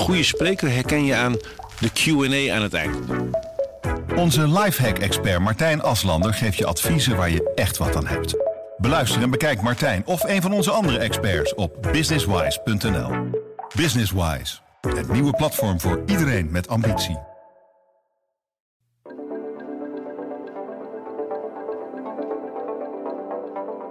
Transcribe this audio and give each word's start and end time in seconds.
goede 0.00 0.22
spreker 0.22 0.70
herken 0.70 1.04
je 1.04 1.14
aan 1.14 1.36
de 1.78 1.90
Q&A 1.92 2.54
aan 2.54 2.62
het 2.62 2.74
eind. 2.74 2.96
Onze 4.16 4.48
lifehack-expert 4.48 5.40
Martijn 5.40 5.82
Aslander 5.82 6.34
geeft 6.34 6.56
je 6.56 6.66
adviezen 6.66 7.16
waar 7.16 7.30
je 7.30 7.52
echt 7.54 7.76
wat 7.76 7.96
aan 7.96 8.06
hebt. 8.06 8.36
Beluister 8.76 9.22
en 9.22 9.30
bekijk 9.30 9.62
Martijn 9.62 10.02
of 10.06 10.22
een 10.22 10.42
van 10.42 10.52
onze 10.52 10.70
andere 10.70 10.98
experts 10.98 11.54
op 11.54 11.88
businesswise.nl. 11.92 13.10
Businesswise, 13.76 14.58
het 14.80 15.12
nieuwe 15.12 15.32
platform 15.32 15.80
voor 15.80 16.02
iedereen 16.06 16.50
met 16.50 16.68
ambitie. 16.68 17.18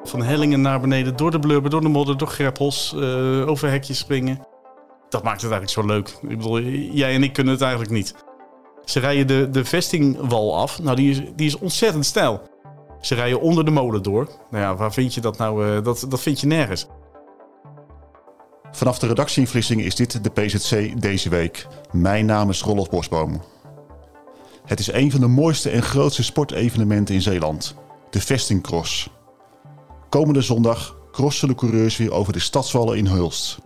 Van 0.04 0.24
hellingen 0.24 0.62
naar 0.62 0.80
beneden, 0.80 1.16
door 1.16 1.32
de 1.32 1.40
blubber, 1.40 1.72
door 1.72 1.82
de 1.82 1.90
modder, 1.90 2.18
door 2.18 2.28
greppels, 2.28 2.94
uh, 2.96 3.48
over 3.48 3.70
hekjes 3.70 3.98
springen. 3.98 4.48
Dat 5.10 5.24
maakt 5.24 5.42
het 5.42 5.52
eigenlijk 5.52 5.72
zo 5.72 5.86
leuk. 5.94 6.32
Ik 6.32 6.38
bedoel, 6.38 6.62
jij 6.62 7.14
en 7.14 7.24
ik 7.24 7.34
kunnen 7.34 7.54
het 7.54 7.62
eigenlijk 7.62 7.92
niet. 7.92 8.16
Ze 8.86 9.00
rijden 9.00 9.28
de, 9.28 9.50
de 9.50 9.66
vestingwal 9.66 10.58
af. 10.58 10.82
Nou, 10.82 10.96
die 10.96 11.12
is, 11.12 11.22
die 11.36 11.48
is 11.48 11.58
ontzettend 11.58 12.06
stijl. 12.06 12.42
Ze 13.02 13.16
rijden 13.16 13.42
onder 13.42 13.66
de 13.66 13.72
molen 13.72 14.04
door. 14.04 14.30
Nou 14.50 14.64
ja, 14.64 14.76
waar 14.76 14.94
vind 14.94 15.14
je 15.14 15.22
dat 15.22 15.38
nou? 15.38 15.68
Uh, 15.68 15.84
dat, 15.84 16.06
dat 16.10 16.22
vind 16.22 16.40
je 16.40 16.48
nergens. 16.48 16.88
Vanaf 18.72 19.00
de 19.00 19.08
redactie 19.08 19.48
in 19.52 19.80
is 19.80 19.96
dit 19.96 20.24
de 20.24 20.30
PZC 20.30 21.02
deze 21.02 21.30
week. 21.30 21.68
Mijn 21.92 22.26
naam 22.26 22.50
is 22.50 22.62
Rolf 22.62 22.90
Bosboom. 22.90 23.42
Het 24.66 24.80
is 24.80 24.92
een 24.92 25.12
van 25.12 25.20
de 25.20 25.28
mooiste 25.28 25.70
en 25.70 25.84
grootste 25.84 26.24
sportevenementen 26.24 27.16
in 27.16 27.22
Zeeland. 27.22 27.76
De 28.10 28.22
Vestingcross. 28.22 29.10
Komende 30.10 30.42
zondag 30.42 30.96
crossen 31.12 31.48
de 31.48 31.56
coureurs 31.56 31.98
weer 31.98 32.12
over 32.12 32.34
de 32.34 32.40
stadswallen 32.40 32.98
in 32.98 33.06
Hulst. 33.06 33.60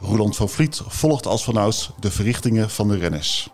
Roland 0.00 0.36
van 0.36 0.48
Vliet 0.48 0.80
volgt 0.86 1.26
als 1.26 1.44
vanouds 1.44 1.90
de 2.00 2.10
verrichtingen 2.10 2.70
van 2.70 2.88
de 2.88 2.96
renners. 2.96 3.48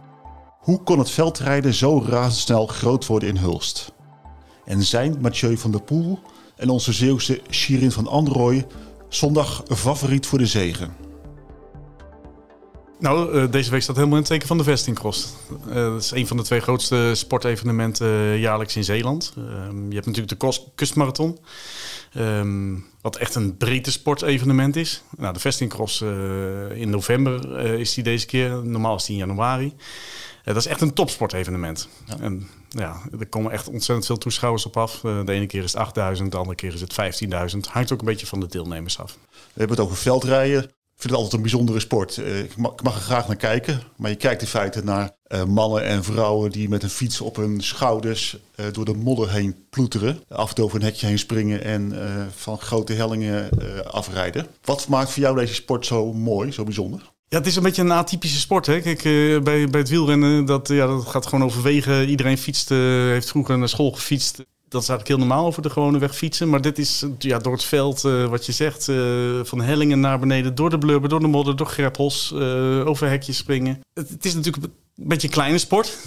Hoe 0.58 0.82
kon 0.82 0.98
het 0.98 1.10
veldrijden 1.10 1.74
zo 1.74 2.04
razendsnel 2.06 2.66
groot 2.66 3.06
worden 3.06 3.28
in 3.28 3.36
Hulst? 3.36 3.92
En 4.64 4.82
zijn 4.82 5.20
Mathieu 5.20 5.56
van 5.56 5.70
der 5.70 5.82
Poel 5.82 6.18
en 6.56 6.68
onze 6.68 6.92
Zeeuwse 6.92 7.42
Shirin 7.50 7.92
van 7.92 8.06
Androoy 8.06 8.66
zondag 9.08 9.62
favoriet 9.68 10.26
voor 10.26 10.38
de 10.38 10.46
zegen? 10.46 11.04
Nou, 12.98 13.34
uh, 13.34 13.50
deze 13.50 13.70
week 13.70 13.82
staat 13.82 13.96
helemaal 13.96 14.16
in 14.16 14.22
het 14.22 14.32
teken 14.32 14.46
van 14.46 14.58
de 14.58 14.64
Vestingcross. 14.64 15.34
Uh, 15.68 15.74
dat 15.74 16.02
is 16.02 16.10
een 16.10 16.26
van 16.26 16.36
de 16.36 16.42
twee 16.42 16.60
grootste 16.60 17.10
sportevenementen 17.14 18.06
uh, 18.06 18.40
jaarlijks 18.40 18.76
in 18.76 18.84
Zeeland. 18.84 19.32
Ehm, 19.36 19.88
je 19.88 19.94
hebt 19.94 20.06
natuurlijk 20.06 20.40
de 20.40 20.60
kustmarathon. 20.74 21.38
Um, 22.18 22.86
wat 23.00 23.16
echt 23.16 23.34
een 23.34 23.56
breedte 23.56 23.92
sportevenement 23.92 24.76
is. 24.76 25.02
Nou, 25.16 25.32
de 25.32 25.40
Vestingcross 25.40 26.00
in 26.74 26.90
november 26.90 27.58
is 27.60 27.94
die 27.94 28.04
deze 28.04 28.26
keer. 28.26 28.64
Normaal 28.64 28.96
is 28.96 29.04
die 29.04 29.12
in 29.12 29.26
januari. 29.26 29.74
dat 30.44 30.56
is 30.56 30.66
echt 30.66 30.80
een 30.80 30.92
topsportevenement. 30.92 31.88
Ja. 32.06 32.18
En 32.20 32.48
ja, 32.68 33.00
er 33.18 33.26
komen 33.26 33.52
echt 33.52 33.68
ontzettend 33.68 34.06
veel 34.06 34.18
toeschouwers 34.18 34.66
op 34.66 34.76
af. 34.76 35.00
de 35.00 35.32
ene 35.32 35.46
keer 35.46 35.62
is 35.62 35.72
het 35.72 35.80
8000, 35.80 36.32
de 36.32 36.38
andere 36.38 36.56
keer 36.56 36.74
is 36.74 36.80
het 36.80 37.22
15.000. 37.54 37.60
Hangt 37.70 37.92
ook 37.92 38.00
een 38.00 38.06
beetje 38.06 38.26
van 38.26 38.40
de 38.40 38.46
deelnemers 38.46 38.98
af. 38.98 39.18
We 39.30 39.38
hebben 39.54 39.76
het 39.76 39.86
over 39.86 39.96
veldrijden. 39.96 40.70
Vind 41.04 41.16
het 41.16 41.24
altijd 41.24 41.42
een 41.42 41.50
bijzondere 41.50 41.80
sport. 41.80 42.16
Uh, 42.16 42.38
ik, 42.38 42.56
mag, 42.56 42.74
er 42.84 42.90
graag 42.90 43.26
naar 43.26 43.36
kijken. 43.36 43.82
Maar 43.96 44.10
je 44.10 44.16
kijkt 44.16 44.42
in 44.42 44.48
feite 44.48 44.84
naar 44.84 45.10
uh, 45.28 45.44
mannen 45.44 45.84
en 45.84 46.04
vrouwen 46.04 46.50
die 46.50 46.68
met 46.68 46.82
een 46.82 46.90
fiets 46.90 47.20
op 47.20 47.36
hun 47.36 47.60
schouders 47.60 48.36
uh, 48.56 48.66
door 48.72 48.84
de 48.84 48.94
modder 48.94 49.30
heen 49.30 49.56
ploeteren. 49.70 50.22
Af 50.28 50.48
en 50.48 50.54
toe 50.54 50.64
over 50.64 50.78
een 50.78 50.84
hekje 50.84 51.06
heen 51.06 51.18
springen 51.18 51.64
en 51.64 51.92
van 52.34 52.58
grote 52.58 52.92
hellingen 52.92 53.48
afrijden. 53.90 54.46
Wat 54.62 54.88
maakt 54.88 55.10
voor 55.10 55.22
jou 55.22 55.36
deze 55.36 55.54
sport 55.54 55.86
zo 55.86 56.12
mooi, 56.12 56.52
zo 56.52 56.64
bijzonder? 56.64 57.12
Ja, 57.28 57.38
het 57.38 57.46
is 57.46 57.56
een 57.56 57.62
beetje 57.62 57.82
een 57.82 57.92
atypische 57.92 58.38
sport. 58.38 58.66
Hè? 58.66 58.80
Kijk, 58.80 59.02
bij, 59.42 59.68
bij 59.68 59.80
het 59.80 59.88
wielrennen, 59.88 60.44
dat, 60.44 60.68
ja, 60.68 60.86
dat 60.86 61.06
gaat 61.06 61.26
gewoon 61.26 61.44
over 61.44 61.62
wegen. 61.62 62.08
Iedereen 62.08 62.38
fietst, 62.38 62.68
heeft 62.68 63.30
vroeger 63.30 63.58
naar 63.58 63.68
school 63.68 63.92
gefietst 63.92 64.44
dat 64.74 64.82
is 64.82 64.88
eigenlijk 64.88 65.08
heel 65.08 65.28
normaal 65.28 65.46
over 65.46 65.62
de 65.62 65.70
gewone 65.70 65.98
weg 65.98 66.16
fietsen. 66.16 66.48
Maar 66.48 66.60
dit 66.60 66.78
is 66.78 67.04
ja, 67.18 67.38
door 67.38 67.52
het 67.52 67.64
veld, 67.64 68.04
uh, 68.04 68.26
wat 68.26 68.46
je 68.46 68.52
zegt, 68.52 68.88
uh, 68.88 69.40
van 69.42 69.60
hellingen 69.60 70.00
naar 70.00 70.18
beneden, 70.18 70.54
door 70.54 70.70
de 70.70 70.78
blubber, 70.78 71.08
door 71.08 71.20
de 71.20 71.26
modder, 71.26 71.56
door 71.56 71.66
greppels, 71.66 72.32
uh, 72.34 72.86
over 72.86 73.08
hekjes 73.08 73.36
springen. 73.36 73.80
Het, 73.92 74.08
het, 74.08 74.24
is 74.24 74.34
natuurlijk 74.34 74.64
een 74.64 75.08
beetje 75.08 75.26
een 75.26 75.34
kleine 75.34 75.58
sport. 75.58 75.98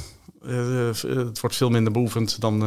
het 0.45 1.39
wordt 1.39 1.55
veel 1.55 1.69
minder 1.69 1.93
beoefend 1.93 2.41
dan, 2.41 2.59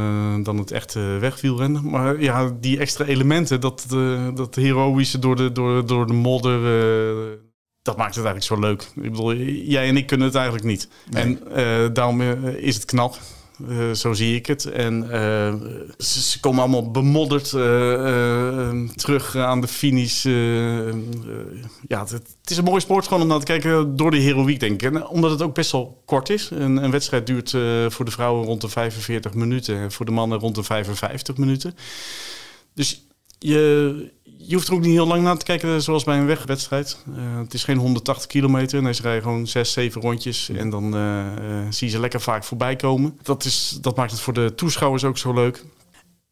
dan 0.43 0.59
het 0.59 0.71
echte 0.71 1.01
wegwielrennen. 1.01 1.91
Maar 1.91 2.21
ja, 2.21 2.57
die 2.61 2.79
extra 2.79 3.05
elementen, 3.05 3.61
dat, 3.61 3.87
dat 4.35 4.55
heroïsche 4.55 5.19
door 5.19 5.37
de, 5.37 5.53
door, 5.53 5.87
door 5.87 6.07
de 6.07 6.13
modder 6.13 6.61
dat 7.83 7.97
maakt 7.97 8.15
het 8.15 8.25
eigenlijk 8.25 8.45
zo 8.45 8.69
leuk. 8.69 9.05
Ik 9.05 9.11
bedoel, 9.11 9.35
jij 9.35 9.89
en 9.89 9.97
ik 9.97 10.07
kunnen 10.07 10.27
het 10.27 10.37
eigenlijk 10.37 10.67
niet. 10.67 10.89
En 11.11 11.41
daarom 11.93 12.21
is 12.43 12.75
het 12.75 12.85
knap. 12.85 13.19
Uh, 13.69 13.93
zo 13.93 14.13
zie 14.13 14.35
ik 14.35 14.47
het. 14.47 14.65
En 14.65 15.05
uh, 15.05 15.55
ze, 15.99 16.41
komen 16.41 16.61
allemaal 16.61 16.91
bemodderd 16.91 17.53
uh, 17.53 18.89
terug 18.95 19.37
aan 19.37 19.61
de 19.61 19.69
finish. 19.69 20.23
ja, 21.89 22.01
het, 22.01 22.11
het, 22.11 22.37
is 22.45 22.57
een 22.57 22.65
mooie 22.65 22.81
sport 22.81 23.07
gewoon 23.07 23.23
om 23.23 23.29
naar 23.29 23.39
te 23.39 23.45
kijken 23.45 23.97
door 23.97 24.11
de 24.11 24.17
heroïek, 24.17 24.61
denk 24.61 24.83
ik. 24.83 24.95
En 24.95 25.07
omdat 25.07 25.31
het 25.31 25.43
ook 25.43 25.55
best 25.55 25.73
wel 25.73 26.03
kort 26.05 26.31
is. 26.31 26.51
Een, 26.51 26.77
een 26.77 26.91
wedstrijd 26.91 27.27
duurt 27.27 27.51
voor 27.89 28.05
de 28.05 28.11
vrouwen 28.11 28.45
rond 28.45 28.61
de 28.61 28.69
45 28.69 29.35
minuten. 29.35 29.77
En 29.77 29.93
voor 29.93 30.07
de 30.07 30.13
mannen 30.13 30.39
rond 30.39 30.55
de 30.55 30.63
55 30.63 31.37
minuten. 31.37 31.75
Dus 32.75 33.05
je, 33.41 34.13
je 34.23 34.55
hoeft 34.55 34.69
er 34.69 34.75
ook 34.75 34.81
niet 34.81 34.93
heel 34.93 35.07
lang 35.07 35.23
naar 35.23 35.37
te 35.37 35.45
kijken, 35.45 35.83
zoals 35.83 36.05
bij 36.05 36.19
een 36.19 36.27
wegwedstrijd. 36.27 37.05
Uh, 37.09 37.39
het 37.39 37.55
is 37.55 37.65
geen 37.65 37.77
180 37.77 38.27
kilometer. 38.27 38.83
Nee, 38.83 38.95
ze 38.95 39.03
rijden 39.03 39.23
gewoon 39.23 39.47
6, 39.47 39.73
7 39.73 40.01
rondjes. 40.01 40.49
En 40.49 40.71
dan 40.71 40.97
uh, 40.97 41.27
zie 41.71 41.87
je 41.87 41.93
ze 41.93 42.01
lekker 42.01 42.21
vaak 42.21 42.45
voorbij 42.45 42.77
komen. 42.77 43.19
Dat, 43.23 43.45
is, 43.45 43.79
dat 43.81 43.97
maakt 43.97 44.11
het 44.11 44.21
voor 44.21 44.33
de 44.33 44.55
toeschouwers 44.55 45.05
ook 45.05 45.19
zo 45.19 45.35
leuk. 45.35 45.65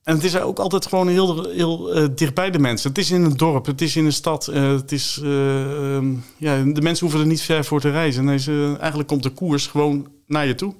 En 0.02 0.14
het 0.14 0.24
is 0.24 0.38
ook 0.38 0.58
altijd 0.58 0.86
gewoon 0.86 1.08
heel, 1.08 1.50
heel 1.50 1.96
uh, 1.96 2.06
dicht 2.14 2.34
bij 2.34 2.50
de 2.50 2.58
mensen. 2.58 2.88
Het 2.88 2.98
is 2.98 3.10
in 3.10 3.24
een 3.24 3.36
dorp, 3.36 3.66
het 3.66 3.80
is 3.80 3.96
in 3.96 4.04
een 4.04 4.12
stad. 4.12 4.46
het 4.46 4.92
is, 4.92 5.20
ehm, 5.22 6.14
ja, 6.36 6.62
de 6.62 6.80
mensen 6.80 7.06
hoeven 7.06 7.20
er 7.20 7.26
niet 7.26 7.42
ver 7.42 7.64
voor 7.64 7.80
te 7.80 7.90
reizen. 7.90 8.24
Nee, 8.24 8.38
eigenlijk 8.78 9.08
komt 9.08 9.22
de 9.22 9.30
koers 9.30 9.66
gewoon 9.66 10.08
naar 10.26 10.46
je 10.46 10.54
toe. 10.54 10.74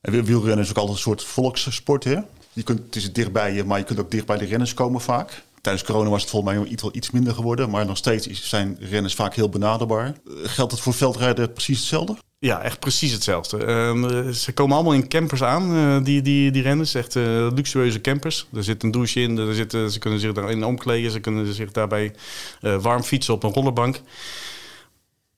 En 0.00 0.24
wielrennen 0.24 0.64
is 0.64 0.70
ook 0.70 0.76
altijd 0.76 0.96
een 0.96 1.02
soort 1.02 1.24
volkssport, 1.24 2.04
hè? 2.04 2.18
Je 2.54 2.62
kunt, 2.62 2.80
het 2.86 2.96
is 2.96 3.12
dichtbij 3.12 3.52
je, 3.54 3.64
maar 3.64 3.78
je 3.78 3.84
kunt 3.84 4.00
ook 4.00 4.10
dicht 4.10 4.26
bij 4.26 4.38
de 4.38 4.44
renners 4.44 4.74
komen 4.74 5.00
vaak. 5.00 5.42
Tijdens 5.60 5.84
corona 5.84 6.10
was 6.10 6.20
het 6.20 6.30
volgens 6.30 6.54
mij 6.54 6.64
iets, 6.64 6.84
iets 6.92 7.10
minder 7.10 7.34
geworden. 7.34 7.70
Maar 7.70 7.86
nog 7.86 7.96
steeds 7.96 8.48
zijn 8.48 8.76
renners 8.80 9.14
vaak 9.14 9.34
heel 9.34 9.48
benaderbaar. 9.48 10.06
Eh, 10.06 10.34
geldt 10.42 10.72
het 10.72 10.80
voor 10.80 10.94
veldrijden 10.94 11.52
precies 11.52 11.78
hetzelfde? 11.78 12.16
Ja, 12.38 12.62
echt 12.62 12.80
precies 12.80 13.12
hetzelfde. 13.12 13.66
Um, 13.66 14.32
ze 14.32 14.52
komen 14.52 14.74
allemaal 14.74 14.94
in 14.94 15.08
campers 15.08 15.42
aan, 15.42 15.74
uh, 15.74 16.04
die, 16.04 16.22
die, 16.22 16.50
die 16.50 16.62
renners. 16.62 16.94
Echt 16.94 17.14
luxueuze 17.54 18.00
campers. 18.00 18.46
Er 18.52 18.64
zit 18.64 18.82
een 18.82 18.90
douche 18.90 19.20
in, 19.20 19.38
er 19.38 19.54
zitten, 19.54 19.90
ze 19.90 19.98
kunnen 19.98 20.20
zich 20.20 20.32
daarin 20.32 20.64
omkleden. 20.64 21.10
Ze 21.10 21.20
kunnen 21.20 21.54
zich 21.54 21.70
daarbij 21.70 22.14
warm 22.60 23.02
fietsen 23.02 23.34
op 23.34 23.42
een 23.42 23.52
rollerbank. 23.52 24.00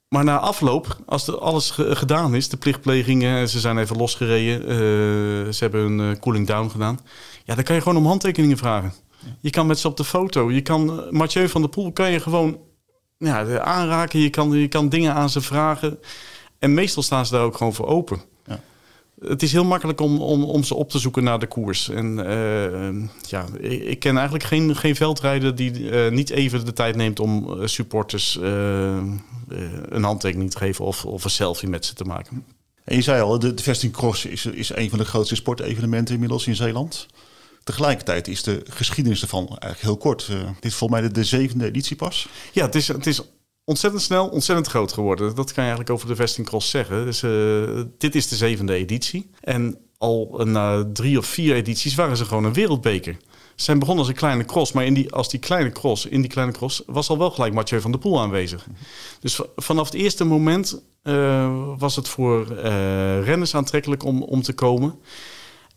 Maar 0.09 0.25
na 0.25 0.39
afloop, 0.39 0.97
als 1.07 1.39
alles 1.39 1.71
gedaan 1.71 2.35
is, 2.35 2.49
de 2.49 2.57
plichtplegingen, 2.57 3.49
ze 3.49 3.61
zijn 3.61 3.79
even 3.79 3.97
losgereden, 3.97 5.55
ze 5.55 5.65
hebben 5.65 5.99
een 5.99 6.19
cooling 6.19 6.47
down 6.47 6.69
gedaan. 6.69 6.99
Ja, 7.45 7.55
dan 7.55 7.65
kan 7.65 7.75
je 7.75 7.83
gewoon 7.83 7.99
om 7.99 8.07
handtekeningen 8.07 8.57
vragen. 8.57 8.93
Je 9.41 9.51
kan 9.51 9.67
met 9.67 9.79
ze 9.79 9.89
op 9.89 9.97
de 9.97 10.05
foto. 10.05 10.51
Je 10.51 10.61
kan 10.61 11.01
eh, 11.01 11.11
Mathieu 11.11 11.49
van 11.49 11.61
der 11.61 11.71
Poel 11.71 11.93
kan 11.93 12.11
je 12.13 12.21
gewoon 12.21 12.59
ja, 13.19 13.59
aanraken. 13.59 14.21
Je 14.21 14.31
kan, 14.31 14.51
je 14.51 14.69
kan 14.69 14.89
dingen 14.89 15.15
aan 15.15 15.31
ze 15.31 15.41
vragen. 15.41 15.99
En 16.59 16.75
meestal 16.75 17.03
staan 17.03 17.27
ze 17.27 17.33
daar 17.33 17.45
ook 17.45 17.57
gewoon 17.57 17.75
voor 17.75 17.87
open. 17.87 18.21
Het 19.21 19.43
is 19.43 19.53
heel 19.53 19.65
makkelijk 19.65 20.01
om, 20.01 20.21
om, 20.21 20.45
om 20.45 20.65
ze 20.65 20.75
op 20.75 20.91
te 20.91 20.99
zoeken 20.99 21.25
naar 21.25 21.39
de 21.39 21.47
koers. 21.47 21.89
En 21.89 22.19
uh, 22.19 23.09
ja, 23.29 23.47
ik, 23.61 23.99
ken 23.99 24.15
eigenlijk 24.15 24.45
geen, 24.45 24.77
geen 24.77 24.97
veldrijder 24.97 25.55
die 25.55 25.81
uh, 25.81 26.11
niet 26.11 26.31
even 26.31 26.65
de 26.65 26.73
tijd 26.73 26.97
neemt 26.97 27.21
om 27.21 27.59
supporters 27.69 28.39
uh, 28.43 29.03
een 29.89 30.03
handtekening 30.03 30.51
te 30.51 30.59
geven 30.59 30.85
of, 30.85 31.05
of 31.05 31.25
een 31.25 31.31
selfie 31.31 31.69
met 31.69 31.85
ze 31.85 31.95
te 31.95 32.05
maken. 32.05 32.45
En 32.85 32.97
je 32.97 33.03
zei 33.03 33.23
al, 33.23 33.39
de, 33.39 33.55
de 33.55 33.63
Vesting 33.63 33.93
Cross 33.93 34.25
is, 34.25 34.47
is 34.47 34.75
een 34.75 34.91
van 34.91 34.99
de 34.99 35.05
grootste 35.05 35.35
sportevenementen 35.35 36.15
inmiddels 36.15 36.47
in 36.47 36.57
Zeeland. 36.57 37.07
Tegelijkertijd 37.65 38.29
is 38.29 38.43
de 38.43 38.63
geschiedenis 38.69 39.23
ervan 39.23 39.47
eigenlijk 39.49 39.81
heel 39.81 39.97
kort. 39.97 40.29
Uh, 40.31 40.37
dit 40.37 40.65
is 40.65 40.75
volgens 40.75 41.01
mij 41.01 41.11
de, 41.11 41.25
zevende 41.25 41.67
editie 41.67 41.97
pas. 41.97 42.29
Ja, 42.53 42.65
het 42.65 42.75
is, 42.75 42.89
het 42.89 43.07
is 43.07 43.23
ontzettend 43.67 44.03
snel, 44.03 44.29
ontzettend 44.29 44.69
groot 44.69 44.93
geworden. 44.93 45.35
Dat 45.35 45.53
kan 45.53 45.65
je 45.65 45.71
eigenlijk 45.71 45.91
over 45.91 46.09
de 46.09 46.17
Vesting 46.17 46.47
Cross 46.47 46.71
zeggen. 46.71 47.05
Dus, 47.05 47.23
uh, 47.23 47.83
dit 47.99 48.15
is 48.15 48.29
de 48.29 48.37
zevende 48.37 48.75
editie. 48.75 49.31
En 49.41 49.79
al 49.99 50.41
na 50.45 50.85
drie 50.93 51.19
of 51.19 51.27
vier 51.27 51.55
edities 51.55 51.95
waren 51.95 52.17
ze 52.17 52.25
gewoon 52.25 52.45
een 52.45 52.53
wereldbeker. 52.53 53.17
Ze 53.55 53.65
zijn 53.65 53.79
begonnen 53.79 54.05
als 54.05 54.13
een 54.13 54.19
kleine 54.19 54.45
cross, 54.45 54.73
maar 54.73 54.85
in 54.85 54.95
die, 54.95 55.13
als 55.13 55.29
die 55.29 55.41
kleine 55.41 55.73
cross, 55.73 56.07
in 56.07 56.21
die 56.21 56.31
kleine 56.31 56.53
cross 56.53 56.83
was 56.87 57.09
al 57.09 57.19
wel 57.19 57.31
gelijk 57.31 57.55
Mathieu 57.55 57.81
van 57.81 57.91
der 57.91 58.01
Poel 58.01 58.21
aanwezig. 58.21 58.67
Dus 59.21 59.41
vanaf 59.57 59.85
het 59.85 59.95
eerste 59.95 60.25
moment 60.25 60.83
uh, 61.03 61.73
was 61.79 61.97
het 61.97 62.09
voor 62.09 62.47
renners 63.23 63.55
aantrekkelijk 63.55 64.05
om, 64.05 64.23
om 64.23 64.43
te 64.43 64.53
komen. 64.53 64.99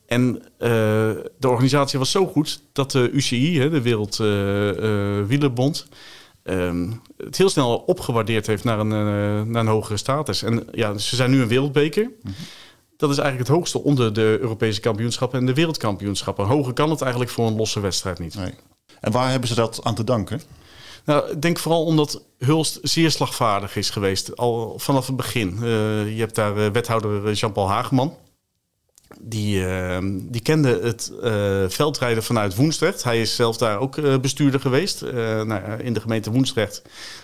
En 0.06 0.42
de 0.58 1.48
organisatie 1.48 2.00
was 2.00 2.12
zo 2.12 2.26
goed 2.26 2.62
dat 2.72 2.92
de 2.92 3.10
UCI, 3.12 3.70
de 3.70 3.82
Wereld 3.82 4.18
Wielerbond, 5.28 5.88
ehm, 6.44 6.92
het 7.18 7.38
heel 7.38 7.50
snel 7.50 7.78
opgewaardeerd 7.78 8.48
heeft 8.48 8.64
naar 8.64 8.80
een, 8.80 8.92
eh, 8.92 9.52
naar 9.52 9.62
een 9.62 9.68
hogere 9.68 9.98
status. 9.98 10.44
En 10.44 10.68
ja, 10.72 10.98
ze 10.98 11.16
zijn 11.16 11.32
nu 11.32 11.42
een 11.42 11.48
wereldbeker. 11.48 12.12
Dat 12.98 13.10
is 13.10 13.18
eigenlijk 13.18 13.48
het 13.48 13.58
hoogste 13.58 13.84
onder 13.84 14.14
de 14.14 14.38
Europese 14.42 14.80
kampioenschappen 14.80 15.40
en 15.40 15.46
de 15.46 15.54
wereldkampioenschappen. 15.54 16.46
Hoger 16.46 16.74
kan 16.74 16.90
het 16.90 17.02
eigenlijk 17.02 17.32
voor 17.32 17.48
een 17.48 17.56
losse 17.56 17.80
wedstrijd 17.80 18.20
niet. 18.20 18.36
Nee. 18.36 18.54
En 19.00 19.12
waar 19.12 19.30
hebben 19.32 19.50
ze 19.50 19.56
dat 19.56 19.84
aan 19.84 19.96
te 19.96 20.04
danken? 20.04 20.42
Nou, 21.06 21.32
ik 21.32 21.42
denk 21.42 21.60
vooral 21.60 21.86
omdat 21.86 22.24
Hulst 22.38 22.80
zeer 22.82 23.12
slagvaardig 23.12 23.76
is 23.76 23.90
geweest, 23.90 24.38
al 24.38 24.80
vanaf 24.80 25.08
het 25.08 25.16
begin. 25.16 25.58
Eh, 25.62 26.16
je 26.16 26.20
hebt 26.20 26.36
daar 26.36 26.58
uh, 26.58 26.72
wethouder 26.72 27.34
Jean-Paul 27.34 27.70
Hageman. 27.70 28.14
Die, 29.22 29.60
uh, 29.60 29.98
die 30.14 30.42
kende 30.42 30.80
het 30.84 31.12
veldrijden 31.74 32.24
vanuit 32.24 32.56
Woensdrecht. 32.56 33.04
Hij 33.04 33.22
is 33.22 33.36
zelf 33.36 33.58
daar 33.58 33.80
ook 33.80 34.22
bestuurder 34.22 34.60
geweest. 34.60 35.02
Nou, 35.44 35.62
in 35.84 35.94
de 35.94 36.02
gemeente 36.02 36.32
Woensdrecht 36.32 36.82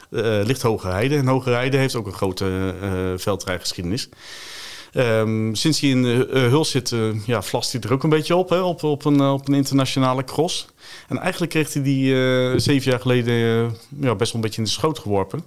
ligt 0.09 0.61
Hoge 0.61 0.87
Heide. 0.87 1.15
En 1.15 1.27
Hoge 1.27 1.49
heeft 1.49 1.95
ook 1.95 2.05
een 2.05 2.13
grote 2.13 2.73
veldrijgeschiedenis. 3.17 4.09
Um, 4.93 5.55
sinds 5.55 5.79
hij 5.79 5.89
in 5.89 6.03
Huls 6.31 6.69
zit, 6.69 6.95
ja, 7.25 7.41
vlast 7.41 7.71
hij 7.71 7.81
er 7.81 7.93
ook 7.93 8.03
een 8.03 8.09
beetje 8.09 8.35
op, 8.35 8.49
hè, 8.49 8.59
op, 8.59 8.83
op, 8.83 9.05
een, 9.05 9.21
op 9.21 9.47
een 9.47 9.53
internationale 9.53 10.23
cross. 10.23 10.67
En 11.07 11.19
eigenlijk 11.19 11.51
kreeg 11.51 11.73
hij 11.73 11.83
die 11.83 12.13
zeven 12.59 12.91
jaar 12.91 12.99
geleden 12.99 13.33
ja, 13.99 14.15
best 14.15 14.31
wel 14.31 14.41
een 14.41 14.41
beetje 14.41 14.57
in 14.57 14.63
de 14.63 14.69
schoot 14.69 14.99
geworpen. 14.99 15.45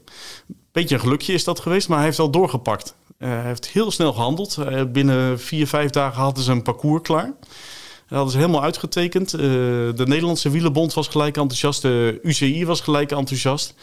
Beetje 0.73 0.95
een 0.95 1.01
gelukje 1.01 1.33
is 1.33 1.45
dat 1.45 1.61
geweest, 1.61 1.89
maar 1.89 1.97
hij 1.97 2.07
heeft 2.07 2.19
al 2.19 2.31
doorgepakt. 2.31 2.95
Hij 3.19 3.43
heeft 3.43 3.69
heel 3.69 3.91
snel 3.91 4.13
gehandeld. 4.13 4.59
binnen 4.93 5.41
vier, 5.41 5.67
vijf 5.67 5.91
dagen 5.91 6.23
hadden 6.23 6.45
ze 6.45 6.53
een 6.53 6.63
parcours 6.63 7.03
klaar. 7.03 7.33
Dat 8.09 8.17
hadden 8.17 8.31
ze 8.31 8.39
helemaal 8.39 8.63
uitgetekend. 8.63 9.31
de 9.31 10.05
Nederlandse 10.05 10.51
Wielenbond 10.51 10.95
was 10.95 11.09
gelijk 11.09 11.37
enthousiast. 11.37 11.83
De 11.83 12.19
UCI 12.23 12.67
was 12.67 12.81
gelijk 12.81 13.11
enthousiast. 13.11 13.75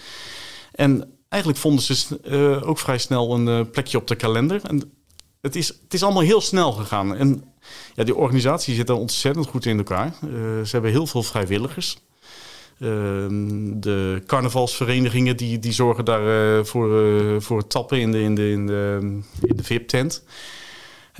En 0.71 1.11
eigenlijk 1.29 1.61
vonden 1.61 1.83
ze 1.83 2.61
ook 2.65 2.79
vrij 2.79 2.97
snel 2.97 3.33
een 3.33 3.69
plekje 3.69 3.97
op 3.97 4.07
de 4.07 4.15
kalender. 4.15 4.61
En 4.63 4.91
het 5.41 5.55
is, 5.55 5.67
het 5.67 5.93
is 5.93 6.03
allemaal 6.03 6.21
heel 6.21 6.41
snel 6.41 6.71
gegaan. 6.71 7.15
En 7.15 7.43
ja, 7.95 8.03
die 8.03 8.15
organisatie 8.15 8.75
zit 8.75 8.89
er 8.89 8.95
ontzettend 8.95 9.47
goed 9.47 9.65
in 9.65 9.77
elkaar. 9.77 10.13
Ze 10.63 10.69
hebben 10.71 10.91
heel 10.91 11.07
veel 11.07 11.23
vrijwilligers. 11.23 11.97
Uh, 12.79 12.89
de 13.73 14.21
carnavalsverenigingen 14.25 15.37
die, 15.37 15.59
die 15.59 15.71
zorgen 15.71 16.05
daar 16.05 16.57
uh, 16.57 16.63
voor, 16.63 17.41
voor 17.41 17.57
het 17.57 17.69
tappen 17.69 17.99
in 17.99 18.11
de, 18.11 18.21
in 18.21 18.35
de, 18.35 18.49
in 18.49 18.67
de, 18.67 19.19
in 19.41 19.55
de 19.55 19.63
VIP-tent. 19.63 20.23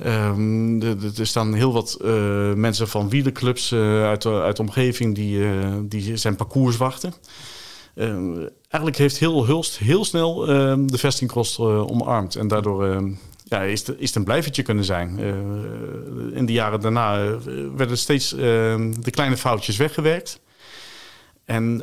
Um, 0.06 0.82
er 1.16 1.26
staan 1.26 1.54
heel 1.54 1.72
wat 1.72 1.98
mensen 2.54 2.88
van 2.88 3.08
wielerclubs 3.08 3.72
uit, 3.72 4.22
de, 4.22 4.30
uit 4.30 4.58
omgeving 4.58 5.14
die, 5.14 5.40
die 5.88 6.16
zijn 6.16 6.36
parcours 6.36 6.76
wachten. 6.76 7.14
Ehm, 7.94 8.48
eigenlijk 8.68 8.96
heeft 8.96 9.18
heel 9.18 9.46
Hulst 9.46 9.78
heel 9.78 10.04
snel 10.04 10.48
ehm, 10.48 10.86
de 10.86 10.98
vestingkost 10.98 11.58
omarmd. 11.58 12.34
En 12.34 12.48
daardoor 12.48 13.02
ja, 13.44 13.62
is, 13.62 13.82
is 13.82 14.06
het 14.06 14.14
een 14.14 14.24
blijvertje 14.24 14.62
kunnen 14.62 14.84
zijn. 14.84 15.18
In 16.34 16.46
de 16.46 16.52
jaren 16.52 16.80
daarna 16.80 17.38
werden 17.76 17.98
steeds 17.98 18.28
de 18.30 19.10
kleine 19.10 19.36
foutjes 19.36 19.76
weggewerkt. 19.76 20.40
En 21.46 21.78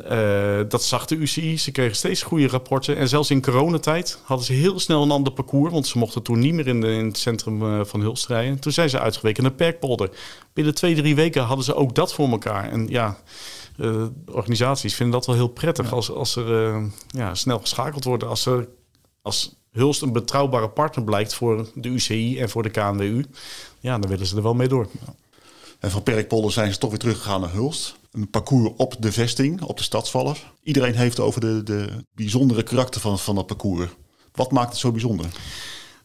dat 0.68 0.84
zag 0.84 1.06
de 1.06 1.14
UCI. 1.16 1.58
Ze 1.58 1.70
kregen 1.70 1.96
steeds 1.96 2.22
goede 2.22 2.48
rapporten. 2.48 2.96
En 2.96 3.08
zelfs 3.08 3.30
in 3.30 3.42
coronatijd 3.42 4.18
hadden 4.24 4.46
ze 4.46 4.52
heel 4.52 4.80
snel 4.80 5.02
een 5.02 5.10
ander 5.10 5.32
parcours. 5.32 5.72
Want 5.72 5.86
ze 5.86 5.98
mochten 5.98 6.22
toen 6.22 6.38
niet 6.38 6.54
meer 6.54 6.66
in, 6.66 6.80
de, 6.80 6.92
in 6.92 7.06
het 7.06 7.18
centrum 7.18 7.86
van 7.86 8.00
Hulst 8.00 8.26
rijden. 8.26 8.58
Toen 8.58 8.72
zijn 8.72 8.90
ze 8.90 9.00
uitgeweken 9.00 9.42
naar 9.42 9.52
Perkpolder. 9.52 10.10
Binnen 10.52 10.74
twee, 10.74 10.94
drie 10.94 11.14
weken 11.14 11.42
hadden 11.42 11.64
ze 11.64 11.74
ook 11.74 11.94
dat 11.94 12.14
voor 12.14 12.28
elkaar. 12.28 12.70
En 12.70 12.88
ja, 12.88 13.18
organisaties 14.26 14.94
vinden 14.94 15.14
dat 15.14 15.26
wel 15.26 15.34
heel 15.34 15.48
prettig. 15.48 15.92
Als, 15.92 16.10
als 16.10 16.36
er 16.36 16.82
ja, 17.06 17.34
snel 17.34 17.58
geschakeld 17.58 18.04
wordt. 18.04 18.24
Als 18.24 18.46
er... 18.46 18.68
Als 19.22 19.56
Hulst 19.74 20.02
een 20.02 20.12
betrouwbare 20.12 20.68
partner 20.68 21.04
blijkt 21.04 21.34
voor 21.34 21.68
de 21.74 21.88
UCI 21.88 22.38
en 22.38 22.48
voor 22.50 22.62
de 22.62 22.70
KNWU, 22.70 23.24
ja, 23.80 23.98
dan 23.98 24.10
willen 24.10 24.26
ze 24.26 24.36
er 24.36 24.42
wel 24.42 24.54
mee 24.54 24.68
door. 24.68 24.88
En 25.84 25.90
van 25.90 26.02
Perkpolder 26.02 26.52
zijn 26.52 26.72
ze 26.72 26.78
toch 26.78 26.90
weer 26.90 26.98
teruggegaan 26.98 27.40
naar 27.40 27.52
Hulst. 27.52 27.96
Een 28.12 28.30
parcours 28.30 28.70
op 28.76 28.94
de 28.98 29.12
vesting, 29.12 29.62
op 29.62 29.76
de 29.76 29.82
stadsvallen. 29.82 30.36
Iedereen 30.62 30.94
heeft 30.94 31.20
over 31.20 31.40
de, 31.40 31.62
de 31.62 31.88
bijzondere 32.14 32.62
karakter 32.62 33.00
van, 33.00 33.18
van 33.18 33.34
dat 33.34 33.46
parcours. 33.46 33.90
Wat 34.32 34.52
maakt 34.52 34.68
het 34.70 34.78
zo 34.78 34.90
bijzonder? 34.90 35.26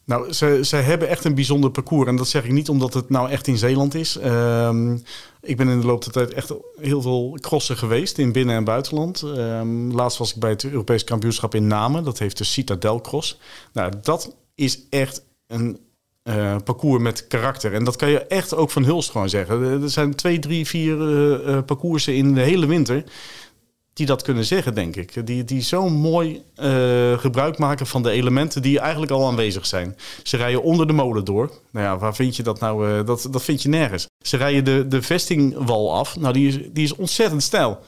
Nou, 0.05 0.33
ze, 0.33 0.59
ze 0.63 0.75
hebben 0.75 1.09
echt 1.09 1.23
een 1.23 1.35
bijzonder 1.35 1.71
parcours. 1.71 2.07
En 2.07 2.15
dat 2.15 2.27
zeg 2.27 2.43
ik 2.43 2.51
niet 2.51 2.69
omdat 2.69 2.93
het 2.93 3.09
nou 3.09 3.29
echt 3.29 3.47
in 3.47 3.57
Zeeland 3.57 3.95
is. 3.95 4.17
Ehm, 4.17 4.97
ik 5.41 5.57
ben 5.57 5.69
in 5.69 5.79
de 5.79 5.85
loop 5.85 6.03
der 6.03 6.13
tijd 6.13 6.33
echt 6.33 6.53
heel 6.79 7.01
veel 7.01 7.37
crossen 7.41 7.77
geweest 7.77 8.17
in 8.17 8.31
binnen- 8.31 8.55
en 8.55 8.63
buitenland. 8.63 9.21
Um, 9.21 9.91
laatst 9.91 10.17
was 10.17 10.33
ik 10.33 10.39
bij 10.39 10.49
het 10.49 10.63
Europees 10.63 11.03
kampioenschap 11.03 11.55
in 11.55 11.67
Namen. 11.67 12.03
Dat 12.03 12.19
heeft 12.19 12.37
de 12.37 12.43
Citadel 12.43 13.01
Cross. 13.01 13.39
Nou, 13.73 13.93
dat 14.01 14.35
is 14.55 14.79
echt 14.89 15.23
een 15.47 15.79
uh, 16.29 16.55
parcours 16.63 17.01
met 17.01 17.27
karakter. 17.27 17.73
En 17.73 17.83
dat 17.83 17.95
kan 17.95 18.09
je 18.09 18.19
echt 18.19 18.55
ook 18.55 18.71
van 18.71 18.83
Hulst 18.83 19.11
gewoon 19.11 19.29
zeggen. 19.29 19.81
Er 19.83 19.89
zijn 19.89 20.15
twee, 20.15 20.39
drie, 20.39 20.67
vier 20.67 20.97
uh, 20.97 21.57
parcoursen 21.65 22.15
in 22.15 22.33
de 22.33 22.41
hele 22.41 22.65
winter 22.65 23.03
die 23.93 24.05
dat 24.05 24.21
kunnen 24.21 24.45
zeggen, 24.45 24.75
denk 24.75 24.95
ik. 24.95 25.27
Die, 25.27 25.43
die 25.43 25.61
zo 25.61 25.89
mooi 25.89 26.41
gebruik 27.17 27.57
maken 27.57 27.87
van 27.87 28.03
de 28.03 28.09
elementen 28.09 28.61
die 28.61 28.79
eigenlijk 28.79 29.11
al 29.11 29.27
aanwezig 29.27 29.65
zijn. 29.65 29.97
Ze 30.23 30.37
rijden 30.37 30.63
onder 30.63 30.87
de 30.87 30.93
molen 30.93 31.25
door. 31.25 31.51
Nou 31.71 31.85
ja, 31.85 31.97
waar 31.97 32.15
vind 32.15 32.35
je 32.35 32.43
dat 32.43 32.59
nou? 32.59 33.03
Dat, 33.03 33.27
dat 33.31 33.43
vind 33.43 33.61
je 33.61 33.69
nergens. 33.69 34.07
Ze 34.25 34.37
rijden 34.37 34.65
de, 34.65 34.87
de 34.87 35.01
vestingwal 35.01 35.93
af. 35.93 36.15
Nou, 36.17 36.33
die 36.33 36.47
is, 36.47 36.59
die 36.71 36.83
is 36.83 36.95
ontzettend 36.95 37.43
stijl. 37.43 37.79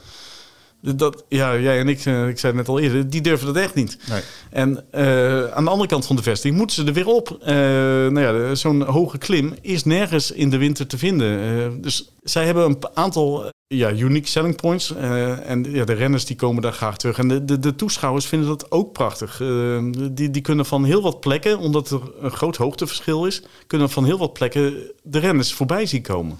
Dat, 0.84 1.24
ja, 1.28 1.58
jij 1.58 1.78
en 1.78 1.88
ik, 1.88 2.04
uh, 2.04 2.28
ik 2.28 2.38
zei 2.38 2.52
het 2.52 2.66
net 2.66 2.68
al 2.68 2.78
eerder, 2.78 3.10
die 3.10 3.20
durven 3.20 3.46
dat 3.46 3.56
echt 3.56 3.74
niet. 3.74 3.98
Nee. 4.08 4.22
En 4.50 4.84
uh, 4.94 5.44
aan 5.44 5.64
de 5.64 5.70
andere 5.70 5.88
kant 5.88 6.06
van 6.06 6.16
de 6.16 6.22
vesting 6.22 6.56
moeten 6.56 6.76
ze 6.76 6.84
er 6.84 6.92
weer 6.92 7.06
op. 7.06 7.38
Uh, 7.40 7.46
nou 7.46 8.20
ja, 8.20 8.54
zo'n 8.54 8.82
hoge 8.82 9.18
klim 9.18 9.54
is 9.60 9.84
nergens 9.84 10.30
in 10.30 10.50
de 10.50 10.58
winter 10.58 10.86
te 10.86 10.98
vinden. 10.98 11.82
dus 11.82 12.12
zij 12.22 12.44
hebben 12.44 12.64
een 12.64 12.78
aantal 12.94 13.50
ja, 13.66 13.92
unique 13.92 14.28
selling 14.28 14.56
points. 14.56 14.94
en 14.94 15.64
ja, 15.68 15.84
de 15.84 15.92
renners 15.92 16.24
die 16.24 16.36
komen 16.36 16.62
daar 16.62 16.72
graag 16.72 16.96
terug. 16.96 17.18
En 17.18 17.28
de, 17.28 17.44
de, 17.44 17.58
de 17.58 17.74
toeschouwers 17.74 18.26
vinden 18.26 18.48
dat 18.48 18.70
ook 18.70 18.92
prachtig. 18.92 19.36
die, 20.10 20.30
die 20.30 20.42
kunnen 20.42 20.66
van 20.66 20.84
heel 20.84 21.02
wat 21.02 21.20
plekken, 21.20 21.58
omdat 21.58 21.90
er 21.90 22.00
een 22.20 22.30
groot 22.30 22.56
hoogteverschil 22.56 23.26
is, 23.26 23.42
kunnen 23.66 23.90
van 23.90 24.04
heel 24.04 24.18
wat 24.18 24.32
plekken 24.32 24.92
de 25.02 25.18
renners 25.18 25.52
voorbij 25.52 25.86
zien 25.86 26.02
komen. 26.02 26.38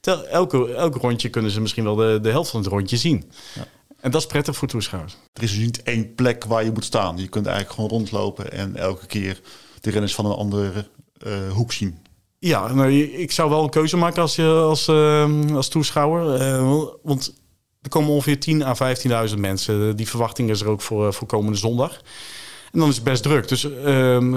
Tel, 0.00 0.26
elke, 0.26 0.74
elke 0.74 0.98
rondje 0.98 1.28
kunnen 1.28 1.50
ze 1.50 1.60
misschien 1.60 1.84
wel 1.84 1.94
de, 1.94 2.18
de 2.22 2.30
helft 2.30 2.50
van 2.50 2.60
het 2.60 2.68
rondje 2.68 2.96
zien. 2.96 3.30
Ja. 3.54 3.66
En 4.00 4.10
dat 4.10 4.20
is 4.20 4.26
prettig 4.26 4.56
voor 4.56 4.68
toeschouwers. 4.68 5.16
Er 5.32 5.42
is 5.42 5.50
dus 5.50 5.64
niet 5.64 5.82
één 5.82 6.14
plek 6.14 6.44
waar 6.44 6.64
je 6.64 6.72
moet 6.72 6.84
staan. 6.84 7.18
Je 7.18 7.28
kunt 7.28 7.46
eigenlijk 7.46 7.74
gewoon 7.74 7.90
rondlopen 7.90 8.52
en 8.52 8.76
elke 8.76 9.06
keer 9.06 9.40
de 9.80 9.90
renners 9.90 10.14
van 10.14 10.26
een 10.26 10.36
andere 10.36 10.88
uh, 11.26 11.52
hoek 11.52 11.72
zien. 11.72 11.98
Ja, 12.38 12.72
nou, 12.72 12.92
ik 13.02 13.32
zou 13.32 13.50
wel 13.50 13.62
een 13.62 13.70
keuze 13.70 13.96
maken 13.96 14.22
als, 14.22 14.36
je, 14.36 14.46
als, 14.46 14.88
uh, 14.88 15.54
als 15.54 15.68
toeschouwer. 15.68 16.40
Uh, 16.40 16.84
want 17.02 17.34
er 17.82 17.88
komen 17.88 18.10
ongeveer 18.10 18.38
10.000 18.50 18.62
à 18.62 19.28
15.000 19.28 19.34
mensen. 19.38 19.96
Die 19.96 20.08
verwachting 20.08 20.50
is 20.50 20.60
er 20.60 20.68
ook 20.68 20.80
voor, 20.80 21.14
voor 21.14 21.26
komende 21.26 21.58
zondag. 21.58 22.00
En 22.72 22.78
dan 22.78 22.88
is 22.88 22.94
het 22.94 23.04
best 23.04 23.22
druk. 23.22 23.48
Dus 23.48 23.64
uh, 23.64 23.72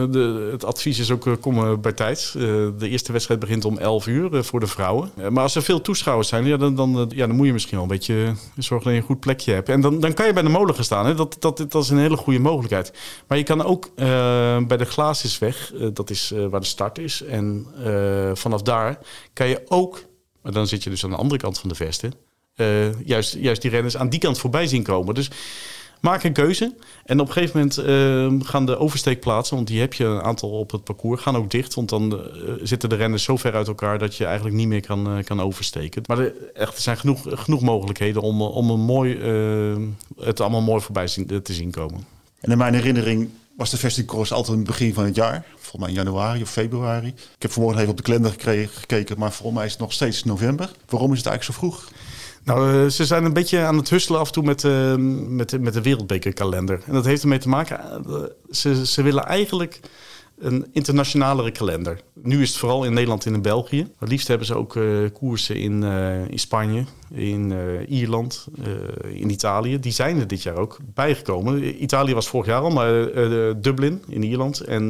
de, 0.10 0.50
het 0.52 0.66
advies 0.66 1.00
is 1.00 1.12
ook 1.12 1.26
uh, 1.26 1.34
komen 1.40 1.82
bij 1.82 1.92
tijd. 1.92 2.34
Uh, 2.38 2.44
de 2.78 2.90
eerste 2.90 3.12
wedstrijd 3.12 3.40
begint 3.40 3.66
om 3.66 3.78
11 3.78 4.08
uur 4.08 4.44
voor 4.44 4.60
de 4.60 4.68
vrouwen. 4.68 5.12
maar 5.30 5.44
als 5.44 5.56
er 5.56 5.64
veel 5.64 5.82
toeschouwers 5.82 6.28
zijn, 6.28 6.46
ja, 6.46 6.58
dan, 6.58 6.76
dan, 6.76 7.12
ja, 7.16 7.28
dan 7.28 7.36
moet 7.36 7.46
je 7.46 7.54
misschien 7.54 7.76
wel 7.76 7.84
een 7.84 7.90
beetje 7.90 8.34
zorgen 8.58 8.86
dat 8.86 8.96
je 8.96 9.02
een 9.02 9.08
goed 9.08 9.20
plekje 9.20 9.54
hebt. 9.54 9.70
En 9.70 9.82
dan, 9.82 10.00
dan 10.00 10.14
kan 10.14 10.26
je 10.26 10.34
bij 10.34 10.44
de 10.44 10.50
molen 10.50 10.76
gaan 10.76 10.84
staan. 10.84 11.06
Hè. 11.06 11.16
Dat, 11.16 11.36
dat, 11.40 11.58
dat 11.58 11.84
is 11.84 11.90
een 11.90 11.98
hele 11.98 12.18
goede 12.18 12.40
mogelijkheid. 12.40 12.94
Maar 13.28 13.38
je 13.38 13.44
kan 13.44 13.64
ook 13.64 13.96
bij 14.68 14.78
de 14.78 14.86
Glaasjesweg, 14.86 15.74
dat 15.94 16.10
is 16.10 16.34
waar 16.50 16.60
de 16.60 16.66
start 16.66 16.98
is. 16.98 17.24
En 17.24 17.66
vanaf 18.34 18.62
daar 18.62 19.00
kan 19.34 19.48
je 19.48 19.62
ook, 19.68 20.04
maar 20.42 20.52
dan 20.52 20.68
zit 20.68 20.84
je 20.84 20.90
dus 20.90 21.04
aan 21.04 21.10
de 21.10 21.16
andere 21.16 21.40
kant 21.40 21.60
van 21.60 21.70
de 21.70 21.76
vesten, 21.76 22.14
juist, 23.06 23.34
juist 23.34 23.62
die 23.62 23.72
renners 23.72 23.98
aan 23.98 24.10
die 24.10 24.20
kant 24.20 24.40
voorbij 24.40 24.68
zien 24.68 24.84
komen. 24.84 25.16
Dus 25.16 25.30
maak 26.02 26.24
een 26.24 26.34
keuze. 26.34 26.74
En 27.06 27.20
op 27.20 27.28
een 27.28 27.34
gegeven 27.34 27.60
moment 27.60 27.80
uh, 28.42 28.48
gaan 28.48 28.66
de 28.66 28.78
oversteekplaatsen, 28.78 29.56
want 29.56 29.68
die 29.68 29.80
heb 29.80 29.94
je 29.94 30.04
een 30.04 30.22
aantal 30.22 30.50
op 30.50 30.72
het 30.72 30.84
parcours, 30.84 31.22
gaan 31.22 31.36
ook 31.36 31.52
dicht. 31.52 31.74
Want 31.74 31.90
dan 31.90 32.14
uh, 32.14 32.54
zitten 32.64 32.90
de 32.90 32.96
renners 32.96 33.24
zo 33.24 33.38
ver 33.38 33.54
uit 33.54 33.68
elkaar 33.68 34.00
dat 34.00 34.16
je 34.16 34.26
eigenlijk 34.26 34.56
niet 34.56 34.68
meer 34.68 34.86
kan, 34.86 35.18
uh, 35.18 35.24
kan 35.24 35.42
oversteken. 35.42 36.04
Maar 36.06 36.20
er, 36.20 36.34
echt, 36.54 36.76
er 36.76 36.82
zijn 36.82 36.98
genoeg, 36.98 37.26
genoeg 37.30 37.62
mogelijkheden 37.62 38.22
om, 38.22 38.42
om 38.42 38.70
een 38.70 38.80
mooi, 38.80 39.18
het 40.20 40.40
allemaal 40.40 40.62
mooi 40.62 40.82
voorbij 40.82 41.08
zien, 41.08 41.42
te 41.44 41.54
zien 41.54 41.72
komen. 41.72 42.06
En 42.40 42.52
in 42.52 42.58
mijn 42.58 42.74
herinnering 42.74 43.30
was 43.58 43.70
de 43.70 43.78
vestingcross 43.78 44.32
altijd 44.32 44.58
in 44.58 44.64
het 44.64 44.72
begin 44.72 44.94
van 44.94 45.06
het 45.06 45.16
jaar. 45.16 45.46
Volgens 45.56 45.82
mij 45.82 45.90
in 45.90 45.96
januari 45.96 46.42
of 46.42 46.50
februari. 46.50 47.08
Ik 47.08 47.42
heb 47.42 47.52
vanmorgen 47.52 47.80
even 47.80 47.92
op 47.92 47.98
de 47.98 48.04
kalender 48.04 48.34
gekeken, 48.72 49.20
maar 49.20 49.32
volgens 49.32 49.58
mij 49.58 49.66
is 49.66 49.72
het 49.72 49.82
nog 49.82 49.94
steeds 49.94 50.24
november. 50.24 50.72
Waarom 50.90 51.12
is 51.12 51.18
het 51.18 51.28
eigenlijk 51.28 51.60
zo 51.60 51.68
vroeg? 51.68 51.90
Nou, 52.44 52.90
ze 52.90 53.06
zijn 53.06 53.26
een 53.26 53.34
beetje 53.34 53.60
aan 53.60 53.78
het 53.78 53.90
husselen 53.90 54.20
af 54.20 54.28
en 54.28 54.34
toe 54.34 54.44
met, 54.44 54.64
uh, 54.64 54.96
met, 55.28 55.62
met 55.62 55.74
de 55.74 55.82
wereldbekerkalender. 55.82 56.82
En 56.86 56.94
dat 56.94 57.06
heeft 57.06 57.22
ermee 57.22 57.40
te 57.40 57.50
maken, 57.50 58.04
uh, 58.08 58.16
ze, 58.52 58.86
ze 58.86 59.02
willen 59.02 59.26
eigenlijk 59.26 59.80
een 60.42 60.68
internationalere 60.72 61.52
kalender. 61.52 62.02
Nu 62.14 62.42
is 62.42 62.50
het 62.50 62.58
vooral 62.58 62.84
in 62.84 62.94
Nederland 62.94 63.26
en 63.26 63.34
in 63.34 63.42
België. 63.42 63.88
Maar 64.00 64.10
liefst 64.10 64.28
hebben 64.28 64.48
ze 64.48 64.56
ook 64.56 64.76
uh, 64.76 65.10
koersen 65.14 65.56
in, 65.56 65.82
uh, 65.82 66.28
in 66.28 66.40
Spanje, 66.40 66.84
in 67.14 67.52
uh, 67.52 68.00
Ierland, 68.00 68.48
in 69.14 69.30
Italië. 69.30 69.80
Die 69.80 69.92
zijn 69.92 70.20
er 70.20 70.28
dit 70.28 70.44
jaar 70.44 70.58
ook 70.58 70.78
bijgekomen. 70.94 71.84
Italië 71.84 72.14
was 72.14 72.28
vorig 72.28 72.48
jaar 72.48 72.62
al, 72.62 72.70
maar 72.70 72.92
Dublin 73.62 74.02
in 74.08 74.24
Ierland 74.24 74.60
en 74.60 74.90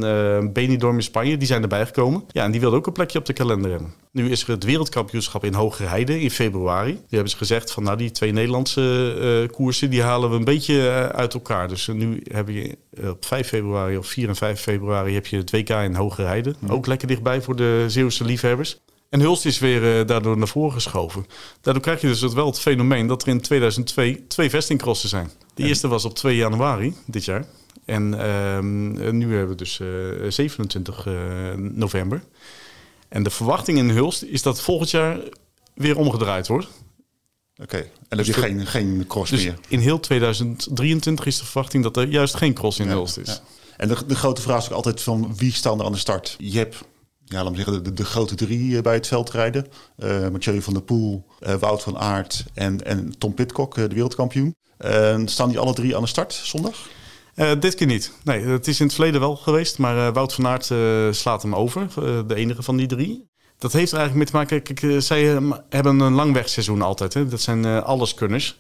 Benidorm 0.54 0.96
in 0.96 1.04
Spanje, 1.04 1.38
die 1.38 1.48
zijn 1.48 1.62
erbij 1.62 1.86
gekomen. 1.86 2.24
Ja, 2.32 2.44
en 2.44 2.52
die 2.52 2.60
wilden 2.60 2.80
ook 2.80 2.88
een 2.88 2.94
plekje 2.94 3.20
op 3.20 3.26
de 3.26 3.34
kalender 3.34 3.72
hebben. 3.72 3.94
Nu 4.12 4.30
is 4.30 4.44
er 4.44 4.50
het 4.50 4.64
wereldkampioenschap 4.64 5.44
in 5.44 5.54
Hogerheide 5.54 6.22
in 6.22 6.32
februari. 6.32 6.92
Die 6.92 7.02
hebben 7.10 7.30
ze 7.30 7.38
gezegd 7.38 7.72
van 7.72 7.84
nou 7.84 7.98
die 7.98 8.12
twee 8.12 8.32
Nederlandse 8.32 9.50
koersen 9.52 9.90
die 9.90 10.02
halen 10.02 10.30
we 10.30 10.36
een 10.36 10.44
beetje 10.44 11.12
uit 11.14 11.34
elkaar. 11.34 11.68
Dus 11.68 11.88
nu 11.88 12.22
hebben 12.32 12.54
je 12.54 12.78
op 13.10 13.26
5 13.26 13.48
februari 13.48 13.98
of 13.98 14.08
4 14.08 14.28
en 14.28 14.36
5 14.36 14.62
februari 14.62 15.14
heb 15.14 15.28
je 15.28 15.41
het 15.42 15.52
WK 15.52 15.70
in 15.70 15.96
Hogerheide. 15.96 16.56
Mm. 16.60 16.70
Ook 16.70 16.88
lekker 16.88 17.08
dichtbij 17.08 17.42
voor 17.42 17.56
de 17.56 17.86
Zeeuwse 17.88 18.24
liefhebbers. 18.24 18.80
En 19.10 19.20
Hulst 19.20 19.46
is 19.46 19.60
weer 19.60 20.00
uh, 20.00 20.08
daardoor 20.08 20.38
naar 20.38 20.48
voren 20.48 20.74
geschoven. 20.74 21.26
Daardoor 21.62 21.84
krijg 21.84 22.02
je 22.02 22.08
dus 22.08 22.34
wel 22.34 22.46
het 22.46 22.60
fenomeen 22.60 23.08
dat 23.08 23.22
er 23.22 23.28
in 23.28 23.42
2002 23.42 24.28
twee 24.28 24.50
vestingcrossen 24.50 25.10
zijn. 25.10 25.32
De 25.54 25.64
eerste 25.64 25.88
was 25.88 26.06
op 26.06 26.16
2 26.16 26.36
januari 26.36 26.96
dit 27.06 27.26
jaar. 27.26 27.46
En 27.86 28.14
uh, 28.14 29.12
nu 29.12 29.30
hebben 29.30 29.50
we 29.50 29.56
dus 29.56 29.80
uh, 29.80 30.30
27 30.30 31.08
november. 31.58 32.24
En 33.10 33.24
de 33.24 33.30
verwachting 33.30 33.78
in 33.78 33.90
Hulst 33.90 34.24
is 34.24 34.42
dat 34.42 34.62
volgend 34.62 34.90
jaar 34.90 35.20
weer 35.74 35.98
omgedraaid 35.98 36.48
wordt. 36.48 36.68
Oké, 37.62 37.78
en 37.78 37.90
dan 38.10 38.18
dus 38.18 38.28
heb 38.28 38.36
je 38.36 38.42
geen, 38.42 38.68
geen 38.68 39.06
cross 39.08 39.32
dus 39.32 39.44
meer? 39.44 39.58
in 39.68 39.80
heel 39.80 40.00
2023 40.00 41.26
is 41.26 41.38
de 41.38 41.46
verwachting 41.46 41.84
dat 41.84 41.98
er 41.98 42.08
juist 42.08 42.36
geen 42.36 42.54
cross 42.54 42.80
in 42.80 42.86
ja, 42.86 42.92
Hulst 42.92 43.18
is. 43.18 43.28
Ja. 43.28 43.40
En 43.82 43.88
de, 43.88 44.16
grote 44.16 44.42
vraag 44.42 44.58
is 44.58 44.70
ook 44.70 44.76
altijd 44.76 45.02
van 45.02 45.36
wie 45.36 45.54
staan 45.54 45.80
er 45.80 45.86
aan 45.86 45.92
de 45.92 45.98
start? 45.98 46.36
Je 46.38 46.58
hebt 46.58 46.78
ja, 47.26 47.44
laat 47.44 47.52
me 47.52 47.58
zeggen, 47.58 47.96
de, 47.96 48.06
grote 48.06 48.36
drie 48.36 48.78
eh, 48.78 48.82
bij 48.82 48.94
het 48.94 49.08
veldrijden. 49.08 49.68
Uh, 49.98 50.28
Mathieu 50.30 50.62
van 50.62 50.74
der 50.74 50.82
Poel, 50.84 51.26
uh, 51.40 51.54
Wout 51.54 51.84
van 51.84 51.98
Aert 51.98 52.46
en, 52.54 52.86
en 52.86 53.18
Tom 53.18 53.34
Pitcock, 53.34 53.76
de 53.76 53.88
wereldkampioen. 53.88 54.56
staan 55.26 55.50
die 55.50 55.60
alle 55.60 55.74
drie 55.74 55.96
aan 55.96 56.02
de 56.02 56.08
start 56.08 56.34
zondag? 56.34 56.90
dit 57.60 57.76
keer 57.76 57.88
niet. 57.88 58.14
Nee, 58.24 58.46
het 58.46 58.68
is 58.68 58.80
in 58.80 58.86
het 58.86 58.96
verleden 58.96 59.20
wel 59.20 59.36
geweest, 59.36 59.78
maar 59.78 60.14
Wout 60.14 60.34
van 60.34 60.48
Aert 60.48 60.66
slaat 61.16 61.42
hem 61.42 61.56
over. 61.56 61.88
de 62.28 62.36
enige 62.36 62.64
van 62.64 62.78
die 62.78 62.88
drie. 62.88 63.30
Dat 63.58 63.74
heeft 63.74 63.92
er 63.92 63.98
eigenlijk 63.98 64.34
mee 64.34 64.44
te 64.46 64.56
maken. 64.56 64.76
Kijk, 64.76 65.02
zij 65.04 65.24
hebben 65.70 66.00
een 66.00 66.14
langwegseizoen 66.14 66.82
altijd. 66.82 67.14
Hè. 67.14 67.28
Dat 67.28 67.42
zijn 67.42 67.66
alleskunners. 67.66 68.58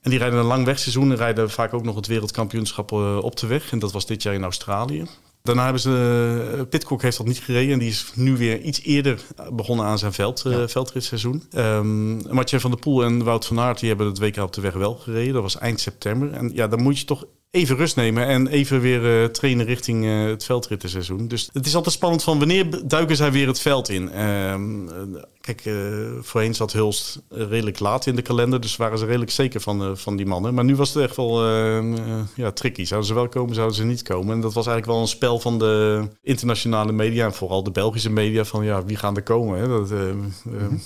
En 0.00 0.10
die 0.10 0.18
rijden 0.18 0.38
een 0.38 0.44
lang 0.44 0.64
wegseizoen 0.64 1.10
en 1.10 1.16
rijden 1.16 1.50
vaak 1.50 1.74
ook 1.74 1.84
nog 1.84 1.94
het 1.94 2.06
wereldkampioenschap 2.06 2.92
op 3.22 3.36
de 3.36 3.46
weg. 3.46 3.72
En 3.72 3.78
dat 3.78 3.92
was 3.92 4.06
dit 4.06 4.22
jaar 4.22 4.34
in 4.34 4.42
Australië. 4.42 5.04
Daarna 5.42 5.62
hebben 5.62 5.82
ze, 5.82 6.54
uh, 6.56 6.62
Pitcock 6.68 7.02
heeft 7.02 7.16
dat 7.16 7.26
niet 7.26 7.38
gereden 7.38 7.72
en 7.72 7.78
die 7.78 7.88
is 7.88 8.12
nu 8.14 8.36
weer 8.36 8.60
iets 8.60 8.82
eerder 8.82 9.20
begonnen 9.52 9.86
aan 9.86 9.98
zijn 9.98 10.12
veld, 10.12 10.44
uh, 10.46 10.66
veldritseizoen. 10.66 11.42
Um, 11.56 12.34
Mathieu 12.34 12.60
van 12.60 12.70
der 12.70 12.80
Poel 12.80 13.04
en 13.04 13.24
Wout 13.24 13.46
van 13.46 13.60
Aert 13.60 13.78
die 13.80 13.88
hebben 13.88 14.06
het 14.06 14.18
WK 14.18 14.36
op 14.36 14.52
de 14.52 14.60
weg 14.60 14.72
wel 14.72 14.94
gereden. 14.94 15.32
Dat 15.32 15.42
was 15.42 15.58
eind 15.58 15.80
september. 15.80 16.32
En 16.32 16.50
ja, 16.54 16.68
dan 16.68 16.82
moet 16.82 16.98
je 16.98 17.04
toch 17.04 17.24
even 17.50 17.76
rust 17.76 17.96
nemen 17.96 18.26
en 18.26 18.46
even 18.46 18.80
weer 18.80 19.22
uh, 19.22 19.28
trainen 19.28 19.66
richting 19.66 20.04
uh, 20.04 20.26
het 20.26 20.44
veldrittenseizoen. 20.44 21.28
Dus 21.28 21.50
het 21.52 21.66
is 21.66 21.74
altijd 21.74 21.94
spannend 21.94 22.22
van 22.22 22.38
wanneer 22.38 22.88
duiken 22.88 23.16
zij 23.16 23.32
weer 23.32 23.46
het 23.46 23.60
veld 23.60 23.88
in. 23.88 24.10
Uh, 24.14 24.54
kijk, 25.40 25.64
uh, 25.64 25.74
voorheen 26.20 26.54
zat 26.54 26.72
Hulst 26.72 27.22
redelijk 27.28 27.78
laat 27.78 28.06
in 28.06 28.16
de 28.16 28.22
kalender, 28.22 28.60
dus 28.60 28.76
waren 28.76 28.98
ze 28.98 29.04
redelijk 29.04 29.30
zeker 29.30 29.60
van, 29.60 29.96
van 29.98 30.16
die 30.16 30.26
mannen. 30.26 30.54
Maar 30.54 30.64
nu 30.64 30.76
was 30.76 30.94
het 30.94 31.02
echt 31.02 31.16
wel 31.16 31.46
ja, 32.34 32.50
tricky. 32.54 32.84
Zouden 32.84 33.08
ze 33.08 33.14
wel 33.14 33.28
komen, 33.28 33.54
zouden 33.54 33.76
ze 33.76 33.84
niet 33.84 34.02
komen. 34.02 34.34
En 34.34 34.40
dat 34.40 34.54
was 34.54 34.66
eigenlijk 34.66 34.96
wel 34.96 35.00
een 35.00 35.16
spel 35.16 35.38
van 35.40 35.58
de 35.58 36.04
internationale 36.22 36.92
media 36.92 37.24
en 37.24 37.34
vooral 37.34 37.62
de 37.62 37.70
Belgische 37.70 38.10
media 38.10 38.44
van 38.44 38.64
ja, 38.64 38.84
wie 38.84 38.96
gaan 38.96 39.16
er 39.16 39.22
komen. 39.22 39.58
Hè? 39.58 39.68
Dat, 39.68 39.90
mm 39.90 40.80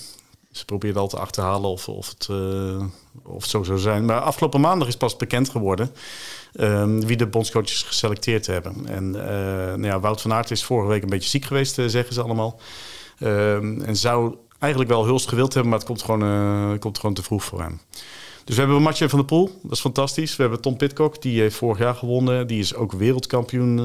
ze 0.55 0.65
probeerden 0.65 1.03
al 1.03 1.09
te 1.09 1.19
achterhalen 1.19 1.71
of, 1.71 1.89
of, 1.89 2.09
het, 2.09 2.29
of 3.23 3.43
het 3.43 3.51
zo 3.51 3.63
zou 3.63 3.79
zijn. 3.79 4.05
Maar 4.05 4.21
afgelopen 4.21 4.61
maandag 4.61 4.89
is 4.89 4.97
pas 4.97 5.17
bekend 5.17 5.49
geworden 5.49 5.91
um, 6.61 7.07
wie 7.07 7.17
de 7.17 7.27
bondscoaches 7.27 7.83
geselecteerd 7.83 8.47
hebben. 8.47 8.87
En 8.87 9.05
uh, 9.05 9.23
nou 9.23 9.85
ja, 9.85 10.01
Wout 10.01 10.21
van 10.21 10.33
Aert 10.33 10.51
is 10.51 10.65
vorige 10.65 10.89
week 10.89 11.03
een 11.03 11.09
beetje 11.09 11.29
ziek 11.29 11.45
geweest, 11.45 11.79
uh, 11.79 11.87
zeggen 11.87 12.15
ze 12.15 12.23
allemaal. 12.23 12.61
Um, 13.21 13.83
en 13.83 13.97
zou 13.97 14.37
eigenlijk 14.59 14.93
wel 14.93 15.05
Hulst 15.05 15.29
gewild 15.29 15.55
hebben, 15.55 15.71
maar 15.71 15.79
het 15.79 15.89
komt 15.89 16.03
gewoon, 16.03 16.23
uh, 16.23 16.79
komt 16.79 16.99
gewoon 16.99 17.15
te 17.15 17.23
vroeg 17.23 17.45
voor 17.45 17.61
hem. 17.61 17.81
Dus 18.45 18.57
we 18.57 18.63
hebben 18.63 18.83
Mathieu 18.83 19.09
van 19.09 19.19
der 19.19 19.29
Poel, 19.29 19.59
dat 19.63 19.73
is 19.73 19.81
fantastisch. 19.81 20.37
We 20.37 20.43
hebben 20.43 20.61
Tom 20.61 20.77
Pitcock, 20.77 21.23
die 21.23 21.41
heeft 21.41 21.57
vorig 21.57 21.79
jaar 21.79 21.95
gewonnen. 21.95 22.47
Die 22.47 22.59
is 22.59 22.75
ook 22.75 22.93
wereldkampioen. 22.93 23.77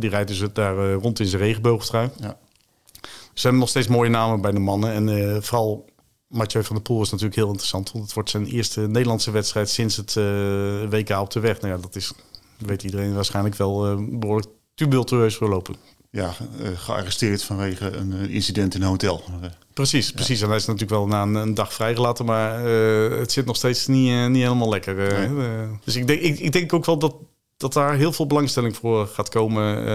die 0.00 0.10
rijdt 0.10 0.28
dus 0.28 0.42
daar 0.52 0.92
rond 0.92 1.20
in 1.20 1.26
zijn 1.26 1.42
regenboogtrui. 1.42 2.10
Ja. 2.20 2.36
Dus 3.00 3.42
we 3.42 3.48
hebben 3.48 3.60
nog 3.60 3.68
steeds 3.68 3.86
mooie 3.86 4.10
namen 4.10 4.40
bij 4.40 4.50
de 4.50 4.58
mannen. 4.58 4.92
En 4.92 5.42
vooral 5.42 5.84
Mathieu 6.32 6.64
van 6.64 6.76
der 6.76 6.84
Poel 6.84 7.02
is 7.02 7.10
natuurlijk 7.10 7.36
heel 7.36 7.48
interessant. 7.48 7.92
Want 7.92 8.04
het 8.04 8.14
wordt 8.14 8.30
zijn 8.30 8.46
eerste 8.46 8.80
Nederlandse 8.80 9.30
wedstrijd 9.30 9.68
sinds 9.68 9.96
het 9.96 10.14
uh, 10.14 10.24
WK 10.88 11.10
op 11.10 11.30
de 11.30 11.40
weg. 11.40 11.60
Nou 11.60 11.74
ja, 11.74 11.80
dat 11.80 11.96
is, 11.96 12.12
weet 12.58 12.82
iedereen 12.82 13.14
waarschijnlijk 13.14 13.54
wel 13.54 13.92
uh, 13.92 14.18
behoorlijk 14.18 14.48
tumultueus 14.74 15.36
verlopen. 15.36 15.76
Ja, 16.10 16.34
uh, 16.60 16.68
gearresteerd 16.74 17.42
vanwege 17.42 17.96
een 17.96 18.12
incident 18.30 18.74
in 18.74 18.82
een 18.82 18.88
hotel. 18.88 19.24
Precies, 19.72 20.08
ja. 20.08 20.14
precies. 20.14 20.40
En 20.40 20.48
hij 20.48 20.56
is 20.56 20.64
natuurlijk 20.66 20.92
wel 20.92 21.06
na 21.06 21.22
een, 21.22 21.34
een 21.34 21.54
dag 21.54 21.72
vrijgelaten, 21.72 22.24
maar 22.24 22.60
het 23.18 23.32
zit 23.32 23.46
nog 23.46 23.56
steeds 23.56 23.86
niet, 23.86 24.28
niet 24.28 24.42
helemaal 24.42 24.68
lekker. 24.68 24.94
Nee. 25.30 25.68
dus 25.84 25.96
ik 25.96 26.06
denk, 26.06 26.20
ik, 26.20 26.38
ik 26.38 26.52
denk 26.52 26.72
ook 26.72 26.84
wel 26.84 26.98
dat, 26.98 27.14
dat 27.56 27.72
daar 27.72 27.94
heel 27.94 28.12
veel 28.12 28.26
belangstelling 28.26 28.76
voor 28.76 29.06
gaat 29.06 29.28
komen 29.28 29.86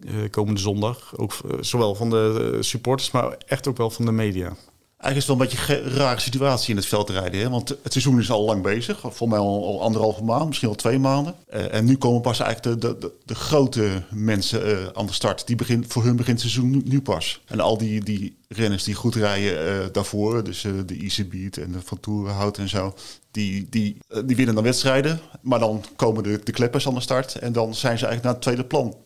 uh, 0.00 0.30
komende 0.30 0.60
zondag. 0.60 1.16
Ook 1.16 1.32
zowel 1.60 1.94
van 1.94 2.10
de 2.10 2.56
supporters, 2.60 3.10
maar 3.10 3.36
echt 3.46 3.68
ook 3.68 3.76
wel 3.76 3.90
van 3.90 4.04
de 4.04 4.12
media. 4.12 4.56
Eigenlijk 5.00 5.16
is 5.16 5.26
het 5.26 5.48
wel 5.50 5.58
een 5.64 5.76
beetje 5.76 5.90
een 5.90 5.98
rare 5.98 6.20
situatie 6.20 6.70
in 6.70 6.76
het 6.76 6.86
veldrijden. 6.86 7.40
Hè? 7.40 7.50
Want 7.50 7.68
het 7.68 7.92
seizoen 7.92 8.18
is 8.18 8.30
al 8.30 8.44
lang 8.44 8.62
bezig. 8.62 9.00
Voor 9.02 9.28
mij 9.28 9.38
al, 9.38 9.66
al 9.66 9.82
anderhalve 9.82 10.24
maand, 10.24 10.46
misschien 10.46 10.68
al 10.68 10.74
twee 10.74 10.98
maanden. 10.98 11.34
Uh, 11.54 11.74
en 11.74 11.84
nu 11.84 11.96
komen 11.96 12.20
pas 12.20 12.40
eigenlijk 12.40 12.80
de, 12.80 12.98
de, 12.98 13.12
de, 13.24 13.34
grote 13.34 14.02
mensen 14.10 14.68
uh, 14.68 14.86
aan 14.92 15.06
de 15.06 15.12
start. 15.12 15.46
Die 15.46 15.56
begin, 15.56 15.84
voor 15.88 16.04
hun 16.04 16.16
begint 16.16 16.42
het 16.42 16.50
seizoen 16.50 16.82
nu, 16.84 17.00
pas. 17.00 17.40
En 17.46 17.60
al 17.60 17.78
die, 17.78 18.04
die 18.04 18.36
renners 18.48 18.84
die 18.84 18.94
goed 18.94 19.14
rijden 19.14 19.66
uh, 19.66 19.84
daarvoor, 19.92 20.44
dus 20.44 20.60
de 20.86 20.96
Easy 21.00 21.28
Beat 21.28 21.56
en 21.56 21.72
de 21.72 21.78
Van 21.84 22.54
en 22.54 22.68
zo, 22.68 22.94
die, 23.30 23.66
die, 23.70 23.96
die 24.24 24.36
winnen 24.36 24.54
dan 24.54 24.64
wedstrijden. 24.64 25.20
Maar 25.40 25.58
dan 25.58 25.84
komen 25.96 26.22
de, 26.22 26.40
de 26.44 26.52
kleppers 26.52 26.86
aan 26.86 26.94
de 26.94 27.00
start 27.00 27.34
en 27.34 27.52
dan 27.52 27.74
zijn 27.74 27.98
ze 27.98 28.06
eigenlijk 28.06 28.22
naar 28.22 28.32
het 28.32 28.42
tweede 28.42 28.64
plan 28.64 28.96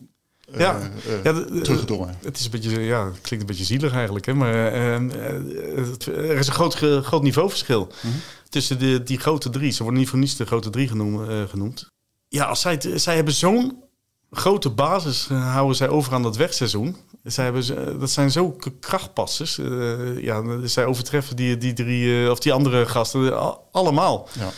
ja, 0.56 0.80
uh, 1.06 1.24
ja 1.24 1.32
teruggedrongen. 1.62 2.18
Het 2.22 2.38
is 2.38 2.44
een 2.44 2.50
beetje, 2.50 2.80
ja, 2.80 3.04
het 3.04 3.20
klinkt 3.20 3.40
een 3.40 3.56
beetje 3.56 3.64
zielig 3.64 3.92
eigenlijk, 3.92 4.26
hè, 4.26 4.34
maar 4.34 4.54
het, 4.54 6.06
er 6.06 6.38
is 6.38 6.46
een 6.46 6.52
groot, 6.52 6.74
groot 7.04 7.22
niveauverschil 7.22 7.92
-hmm. 8.00 8.12
tussen 8.48 8.78
de, 8.78 9.02
die 9.02 9.18
grote 9.18 9.50
drie. 9.50 9.70
Ze 9.70 9.82
worden 9.82 10.00
niet 10.00 10.08
voor 10.08 10.18
niets 10.18 10.36
de 10.36 10.46
grote 10.46 10.70
drie 10.70 10.88
genoemd. 10.88 11.50
genoemd. 11.50 11.86
Ja, 12.28 12.44
als 12.44 12.60
zij, 12.60 12.80
zij 12.94 13.14
hebben 13.14 13.34
zo'n 13.34 13.84
grote 14.30 14.70
basis 14.70 15.26
houden 15.28 15.76
zij 15.76 15.88
over 15.88 16.14
aan 16.14 16.22
dat 16.22 16.36
wegseizoen. 16.36 16.96
Zij 17.22 17.44
hebben, 17.44 17.98
dat 18.00 18.10
zijn 18.10 18.30
zo 18.30 18.56
krachtpassers. 18.80 19.58
Uh, 19.58 20.22
ja, 20.22 20.66
zij 20.66 20.84
overtreffen 20.84 21.36
die, 21.36 21.56
die 21.56 21.72
drie 21.72 22.22
uh, 22.22 22.30
of 22.30 22.38
die 22.38 22.52
andere 22.52 22.86
gasten 22.86 23.72
allemaal. 23.72 24.28
Ja. 24.38 24.50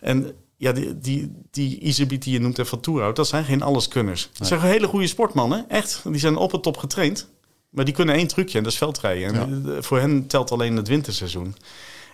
En 0.00 0.32
ja, 0.60 0.72
die, 0.72 0.98
die, 0.98 1.32
die 1.50 2.18
die 2.18 2.32
je 2.32 2.40
noemt 2.40 2.58
en 2.58 2.66
Van 2.66 2.80
Toerhout, 2.80 3.16
dat 3.16 3.28
zijn 3.28 3.44
geen 3.44 3.62
alleskunners. 3.62 4.30
Dat 4.32 4.46
zijn 4.46 4.60
hele 4.60 4.86
goede 4.86 5.06
sportmannen, 5.06 5.68
echt. 5.68 6.02
Die 6.04 6.18
zijn 6.18 6.36
op 6.36 6.52
het 6.52 6.62
top 6.62 6.76
getraind. 6.76 7.28
Maar 7.70 7.84
die 7.84 7.94
kunnen 7.94 8.14
één 8.14 8.26
trucje 8.26 8.58
en 8.58 8.64
dat 8.64 8.72
is 8.72 8.78
veldrijden. 8.78 9.34
En 9.34 9.84
voor 9.84 9.98
hen 9.98 10.26
telt 10.26 10.50
alleen 10.50 10.76
het 10.76 10.88
winterseizoen. 10.88 11.54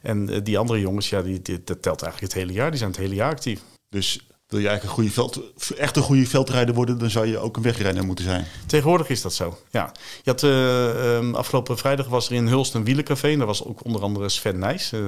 En 0.03 0.29
eh, 0.29 0.41
die 0.43 0.59
andere 0.59 0.81
jongens, 0.81 1.09
ja, 1.09 1.23
die, 1.23 1.43
die, 1.43 1.65
dat 1.65 1.83
telt 1.83 2.03
eigenlijk 2.03 2.33
het 2.33 2.43
hele 2.43 2.53
jaar. 2.53 2.71
Die 2.71 2.79
zijn 2.79 2.91
het 2.91 3.01
hele 3.01 3.15
jaar 3.15 3.31
actief. 3.31 3.61
Dus 3.89 4.27
wil 4.47 4.61
je 4.61 4.69
eigenlijk 4.69 4.99
een 4.99 5.03
goede 5.03 5.11
veld, 5.11 5.41
echt 5.77 5.97
een 5.97 6.03
goede 6.03 6.27
veldrijder 6.27 6.75
worden, 6.75 6.99
dan 6.99 7.11
zou 7.11 7.27
je 7.27 7.39
ook 7.39 7.57
een 7.57 7.63
wegrenner 7.63 8.05
moeten 8.05 8.25
zijn. 8.25 8.47
Tegenwoordig 8.67 9.09
is 9.09 9.23
dat 9.23 9.35
zo. 9.35 9.59
Ja. 9.71 9.93
Je 10.23 10.31
had, 10.31 10.43
uh, 10.43 11.15
um, 11.17 11.35
afgelopen 11.35 11.79
vrijdag 11.79 12.09
was 12.09 12.29
er 12.29 12.35
in 12.35 12.47
Hulst 12.47 12.75
een 12.75 12.85
wielencafé. 12.85 13.29
En 13.29 13.39
daar 13.39 13.47
was 13.47 13.65
ook 13.65 13.85
onder 13.85 14.03
andere 14.03 14.29
Sven 14.29 14.59
Nijs, 14.59 14.93
uh, 14.93 15.01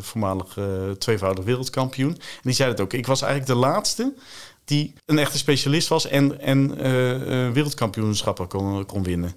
voormalig 0.00 0.56
uh, 0.56 0.90
tweevoudig 0.90 1.44
wereldkampioen. 1.44 2.10
En 2.10 2.20
die 2.42 2.52
zei 2.52 2.70
het 2.70 2.80
ook. 2.80 2.92
Ik 2.92 3.06
was 3.06 3.22
eigenlijk 3.22 3.52
de 3.52 3.66
laatste 3.66 4.14
die 4.64 4.94
een 5.06 5.18
echte 5.18 5.38
specialist 5.38 5.88
was 5.88 6.06
en, 6.06 6.40
en 6.40 6.76
wereldkampioenschappen 7.52 8.48
kon, 8.48 8.86
kon 8.86 9.02
winnen. 9.02 9.34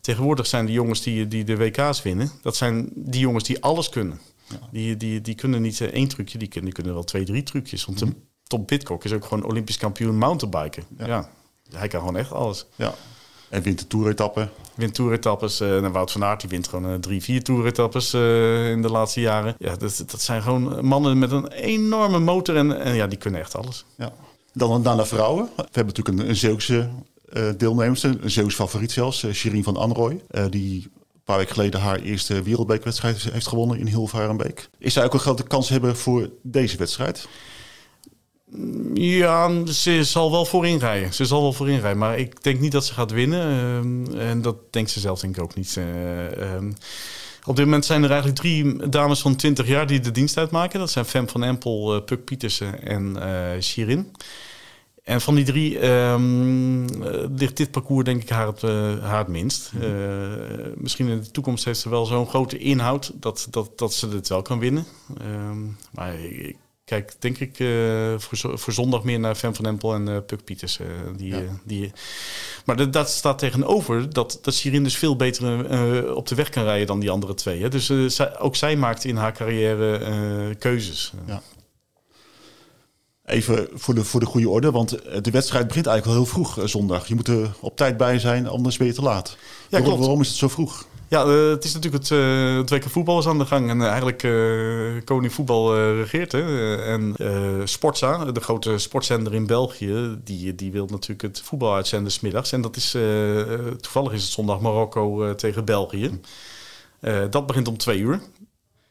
Tegenwoordig 0.00 0.46
zijn 0.46 0.66
de 0.66 0.72
jongens 0.72 1.02
die, 1.02 1.28
die 1.28 1.44
de 1.44 1.56
WK's 1.56 2.02
winnen, 2.02 2.30
dat 2.42 2.56
zijn 2.56 2.90
die 2.94 3.20
jongens 3.20 3.44
die 3.44 3.62
alles 3.62 3.88
kunnen. 3.88 4.20
Ja. 4.48 4.58
Die, 4.70 4.96
die, 4.96 5.20
die 5.20 5.34
kunnen 5.34 5.62
niet 5.62 5.80
één 5.80 6.08
trucje, 6.08 6.38
die 6.38 6.48
kunnen, 6.48 6.64
die 6.64 6.74
kunnen 6.74 6.94
wel 6.94 7.04
twee, 7.04 7.24
drie 7.24 7.42
trucjes. 7.42 7.84
Want 7.84 8.04
mm 8.04 8.30
Tom 8.52 8.64
Pitcock 8.64 9.04
is 9.04 9.12
ook 9.12 9.24
gewoon 9.24 9.44
Olympisch 9.44 9.76
kampioen 9.76 10.18
mountainbiken. 10.18 10.84
Ja. 10.98 11.06
ja. 11.06 11.28
hij 11.70 11.88
kan 11.88 12.00
gewoon 12.00 12.16
echt 12.16 12.32
alles. 12.32 12.66
Ja. 12.76 12.94
En 13.48 13.62
wint 13.62 13.78
de 13.78 13.86
toeretappen. 13.86 14.50
Wint 14.74 14.94
toeretappes. 14.94 15.60
Uh, 15.60 15.68
nou, 15.68 15.88
Wout 15.88 16.12
van 16.12 16.24
Aert 16.24 16.40
die 16.40 16.50
wint 16.50 16.68
gewoon 16.68 16.92
uh, 16.92 16.98
drie, 16.98 17.22
vier 17.22 17.42
toeretappes 17.42 18.14
uh, 18.14 18.70
in 18.70 18.82
de 18.82 18.90
laatste 18.90 19.20
jaren. 19.20 19.54
Ja, 19.58 19.76
dat, 19.76 20.04
dat 20.06 20.20
zijn 20.20 20.42
gewoon 20.42 20.86
mannen 20.86 21.18
met 21.18 21.30
een 21.30 21.48
enorme 21.48 22.18
motor 22.18 22.56
en, 22.56 22.80
en 22.80 22.94
ja, 22.94 23.06
die 23.06 23.18
kunnen 23.18 23.40
echt 23.40 23.56
alles. 23.56 23.84
Ja. 23.96 24.12
Dan, 24.52 24.82
dan 24.82 24.96
naar 24.96 25.06
vrouwen. 25.06 25.48
We 25.56 25.62
hebben 25.62 25.94
natuurlijk 25.94 26.18
een, 26.18 26.28
een 26.28 26.36
Zeeuwse 26.36 26.88
uh, 27.32 27.48
deelnemers. 27.56 28.02
Een 28.02 28.20
Zeus 28.24 28.54
favoriet 28.54 28.92
zelfs, 28.92 29.22
uh, 29.22 29.32
Shirin 29.32 29.64
van 29.64 29.76
Anrooy. 29.76 30.20
Uh, 30.30 30.44
die 30.50 30.82
een 30.84 31.22
paar 31.24 31.38
weken 31.38 31.54
geleden 31.54 31.80
haar 31.80 32.00
eerste 32.00 32.42
wereldbeekwedstrijd 32.42 33.22
heeft 33.22 33.46
gewonnen 33.46 33.78
in 33.78 33.86
Hilvarenbeek. 33.86 34.68
Is 34.78 34.92
zij 34.92 35.04
ook 35.04 35.14
een 35.14 35.20
grote 35.20 35.42
kans 35.42 35.68
hebben 35.68 35.96
voor 35.96 36.30
deze 36.42 36.76
wedstrijd? 36.76 37.28
Ja, 38.94 39.66
ze 39.66 40.04
zal 40.04 40.30
wel 40.30 40.44
voorin 40.44 40.78
rijden. 40.78 41.14
Ze 41.14 41.24
zal 41.24 41.42
wel 41.42 41.52
voorin 41.52 41.80
rijden. 41.80 41.98
Maar 41.98 42.18
ik 42.18 42.42
denk 42.42 42.60
niet 42.60 42.72
dat 42.72 42.86
ze 42.86 42.92
gaat 42.92 43.10
winnen. 43.10 43.46
Uh, 44.12 44.30
en 44.30 44.42
dat 44.42 44.56
denkt 44.70 44.90
ze 44.90 45.00
zelf 45.00 45.20
denk 45.20 45.36
ik 45.36 45.42
ook 45.42 45.54
niet. 45.54 45.76
Uh, 45.78 46.70
op 47.44 47.56
dit 47.56 47.64
moment 47.64 47.84
zijn 47.84 48.02
er 48.02 48.10
eigenlijk 48.10 48.40
drie 48.40 48.88
dames 48.88 49.20
van 49.20 49.36
20 49.36 49.66
jaar 49.66 49.86
die 49.86 50.00
de 50.00 50.10
dienst 50.10 50.36
uitmaken. 50.36 50.78
Dat 50.78 50.90
zijn 50.90 51.04
Fem 51.04 51.28
van 51.28 51.42
Empel, 51.42 51.96
uh, 51.96 52.04
Puk 52.04 52.24
Pietersen 52.24 52.82
en 52.82 53.16
Shirin. 53.62 54.12
En 55.04 55.20
van 55.20 55.34
die 55.34 55.44
drie 55.44 55.88
um, 55.88 56.86
ligt 57.36 57.56
dit 57.56 57.70
parcours 57.70 58.04
denk 58.04 58.22
ik 58.22 58.28
haar 58.28 58.46
het, 58.46 58.62
haar 59.02 59.18
het 59.18 59.28
minst. 59.28 59.72
misschien 60.74 61.08
in 61.08 61.20
de 61.20 61.30
toekomst 61.30 61.64
heeft 61.64 61.80
ze 61.80 61.88
wel 61.88 62.06
zo'n 62.06 62.28
grote 62.28 62.58
inhoud 62.58 63.12
dat, 63.14 63.46
dat, 63.50 63.78
dat 63.78 63.94
ze 63.94 64.08
het 64.08 64.28
wel 64.28 64.42
kan 64.42 64.58
winnen. 64.58 64.86
Um, 65.22 65.76
maar 65.92 66.14
ik, 66.20 66.56
kijk, 66.92 67.14
denk 67.18 67.38
ik, 67.38 67.58
uh, 67.58 68.14
voor, 68.18 68.58
voor, 68.58 68.72
zondag 68.72 69.04
meer 69.04 69.20
naar 69.20 69.34
Fem 69.34 69.54
van 69.54 69.66
Empel 69.66 69.94
en 69.94 70.08
uh, 70.08 70.16
Puk 70.26 70.44
Pieters. 70.44 70.78
Uh, 70.78 70.86
die, 71.16 71.28
ja. 71.28 71.40
die, 71.64 71.92
maar 72.64 72.76
de, 72.76 72.90
dat 72.90 73.10
staat 73.10 73.38
tegenover 73.38 74.12
dat, 74.12 74.38
dat 74.42 74.54
Sirin 74.54 74.84
dus 74.84 74.96
veel 74.96 75.16
beter 75.16 76.14
op 76.14 76.28
de 76.28 76.34
weg 76.34 76.48
kan 76.48 76.64
rijden 76.64 76.86
dan 76.86 77.00
die 77.00 77.10
andere 77.10 77.34
twee. 77.34 77.62
Hè. 77.62 77.68
Dus 77.68 77.92
zij, 78.06 78.38
ook 78.38 78.56
zij 78.56 78.76
maakt 78.76 79.04
in 79.04 79.16
haar 79.16 79.32
carrière 79.32 80.54
keuzes. 80.58 81.12
Ja. 81.26 81.42
Even 83.24 83.68
voor 83.72 83.94
de, 83.94 84.04
voor 84.04 84.20
de 84.20 84.26
goede 84.26 84.48
orde, 84.48 84.70
want 84.70 84.90
de 85.24 85.30
wedstrijd 85.30 85.66
begint 85.66 85.86
eigenlijk 85.86 86.04
wel 86.04 86.14
heel 86.14 86.34
vroeg 86.34 86.68
zondag. 86.70 87.08
Je 87.08 87.14
moet 87.14 87.28
er 87.28 87.50
op 87.60 87.76
tijd 87.76 87.96
bij 87.96 88.18
zijn, 88.18 88.48
anders 88.48 88.76
ben 88.76 88.86
je 88.86 88.92
te 88.92 89.02
laat. 89.02 89.36
Ja, 89.68 89.80
waarom, 89.80 89.98
waarom 89.98 90.20
is 90.20 90.28
het 90.28 90.36
zo 90.36 90.48
vroeg? 90.48 90.86
Ja, 91.12 91.24
uh, 91.26 91.50
het 91.50 91.64
is 91.64 91.74
natuurlijk 91.74 92.02
het, 92.02 92.12
uh, 92.18 92.80
het 92.82 92.84
voetbal 92.90 93.18
is 93.18 93.26
aan 93.26 93.38
de 93.38 93.46
gang. 93.46 93.70
En 93.70 93.80
uh, 93.80 93.86
eigenlijk 93.86 94.22
koning 95.04 95.32
voetbal 95.32 95.76
regeert. 95.94 96.32
Hè. 96.32 96.76
en 96.76 97.14
Sportza, 97.68 98.24
de 98.24 98.40
grote 98.40 98.78
sportzender 98.78 99.34
in 99.34 99.46
België, 99.46 100.18
die, 100.24 100.54
die 100.54 100.72
wil 100.72 100.86
natuurlijk 100.86 101.22
het 101.22 101.40
voetbal 101.40 101.74
uitzenden 101.74 102.12
smiddags. 102.12 102.52
En 102.52 102.60
dat 102.60 102.76
is, 102.76 102.96
toevallig 103.80 104.12
is 104.12 104.22
het 104.22 104.32
zondag 104.32 104.60
Marokko 104.60 105.34
tegen 105.34 105.64
België. 105.64 106.20
dat 107.30 107.46
begint 107.46 107.68
om 107.68 107.76
twee 107.76 107.98
uur. 107.98 108.20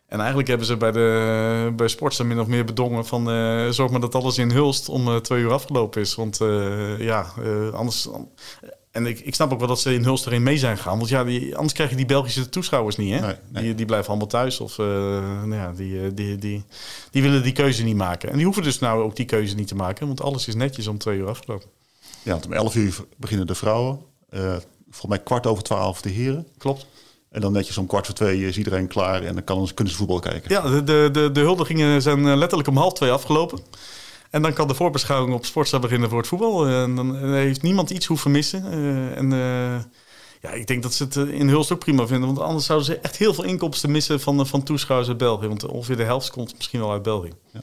En 0.08 0.18
eigenlijk 0.18 0.48
hebben 0.48 0.68
ze 0.68 0.78
bij, 0.78 0.92
de, 0.92 1.74
bij 1.76 1.88
Sportza 1.88 2.24
min 2.24 2.40
of 2.40 2.48
meer 2.48 2.66
bedongen 2.66 3.06
van 3.06 3.26
zorg 3.74 3.92
maar 3.92 4.00
dat 4.00 4.16
alles 4.16 4.38
in 4.38 4.52
Hulst 4.52 4.90
om 4.90 5.22
twee 5.22 5.42
uur 5.42 5.52
afgelopen 5.52 6.02
is. 6.02 6.16
Want 6.16 6.40
ja, 6.98 7.34
anders 7.74 8.08
en 8.92 9.06
ik, 9.06 9.20
ik 9.20 9.36
snap 9.36 9.54
ook 9.54 9.60
wel 9.60 9.68
dat 9.68 9.80
ze 9.80 9.94
in 9.94 10.04
Hulst 10.04 10.26
erin 10.26 10.44
mee 10.44 10.58
zijn 10.58 10.78
gegaan. 10.78 10.98
Want 10.98 11.10
ja, 11.10 11.24
die, 11.24 11.56
anders 11.56 11.74
krijg 11.74 11.90
je 11.90 11.96
die 11.96 12.06
Belgische 12.06 12.50
toeschouwers 12.50 12.96
niet. 12.96 13.20
Hè? 13.20 13.34
Die, 13.50 13.76
die 13.76 13.86
blijven 13.86 14.10
allemaal 14.10 14.28
thuis. 14.28 14.60
Of 14.60 14.78
uh, 14.78 14.86
nou 14.86 15.56
ja, 15.56 15.72
die, 15.72 16.14
die, 16.14 16.38
die, 16.38 16.64
die 17.12 17.22
willen 17.22 17.44
die 17.44 17.52
keuze 17.52 17.84
niet 17.84 17.96
maken. 17.96 18.30
En 18.30 18.36
die 18.36 18.46
hoeven 18.46 18.64
dus 18.64 18.80
nou 18.80 19.04
ook 19.04 19.16
die 19.16 19.26
keuze 19.26 19.56
niet 19.56 19.68
te 19.68 19.76
maken. 19.76 20.08
Want 20.08 20.22
alles 20.22 20.48
is 20.48 20.56
netjes 20.56 20.88
om 20.88 20.98
twee 20.98 21.18
uur 21.18 21.28
afgelopen. 21.28 21.70
Ja, 22.24 22.40
om 22.46 22.54
11 22.54 22.76
uur 22.76 22.96
beginnen 23.18 23.48
de 23.48 23.56
vrouwen. 23.56 24.00
Uh, 24.30 24.56
volgens 24.84 25.08
mij 25.08 25.20
kwart 25.20 25.48
over 25.48 25.64
twaalf 25.64 26.02
de 26.02 26.10
heren. 26.10 26.48
Klopt. 26.58 26.86
En 27.30 27.42
dan 27.42 27.52
netjes 27.52 27.78
om 27.78 27.88
kwart 27.88 28.06
voor 28.06 28.16
twee 28.16 28.48
is 28.48 28.58
iedereen 28.58 28.88
klaar 28.88 29.24
en 29.24 29.34
dan 29.34 29.44
kan, 29.44 29.70
kunnen 29.74 29.94
ze 29.94 30.00
voetbal 30.00 30.20
kijken. 30.20 30.52
Ja, 30.52 30.62
de, 30.62 30.84
de, 30.84 31.10
de, 31.12 31.32
de 31.32 31.40
huldigingen 31.40 32.02
zijn 32.02 32.38
letterlijk 32.38 32.70
om 32.70 32.78
half 32.78 32.94
twee 32.94 33.12
afgelopen. 33.12 33.60
En 34.32 34.42
dan 34.42 34.54
kan 34.54 34.68
de 34.68 34.76
voorbeschouwing 34.76 35.34
op 35.34 35.46
Sportza 35.46 35.80
beginnen 35.80 36.10
voor 36.10 36.18
het 36.18 36.28
voetbal. 36.28 36.68
En 36.68 36.96
dan 36.96 37.34
heeft 37.34 37.62
niemand 37.62 37.90
iets 37.90 38.06
hoeven 38.06 38.32
missen. 38.32 38.66
Uh, 38.66 39.18
en 39.18 39.32
uh, 39.32 39.84
ja, 40.42 40.50
ik 40.52 40.68
denk 40.68 40.84
dat 40.84 40.94
ze 40.94 41.04
het 41.04 41.16
in 41.16 41.50
Hulst 41.50 41.72
ook 41.72 41.80
prima 41.80 42.08
vinden. 42.08 42.28
Want 42.28 42.40
anders 42.40 42.66
zouden 42.66 42.88
ze 42.88 43.00
echt 43.00 43.18
heel 43.18 43.34
veel 43.34 43.44
inkomsten 43.44 43.92
missen 43.92 44.20
van, 44.20 44.48
van 44.48 44.64
toeschouwers 44.64 45.10
uit 45.10 45.18
België. 45.18 45.48
Want 45.48 45.66
ongeveer 45.66 45.98
de 45.98 46.04
helft 46.04 46.30
komt 46.30 46.56
misschien 46.56 46.80
wel 46.80 46.92
uit 46.92 47.04
België. 47.04 47.32
Ja. 47.54 47.62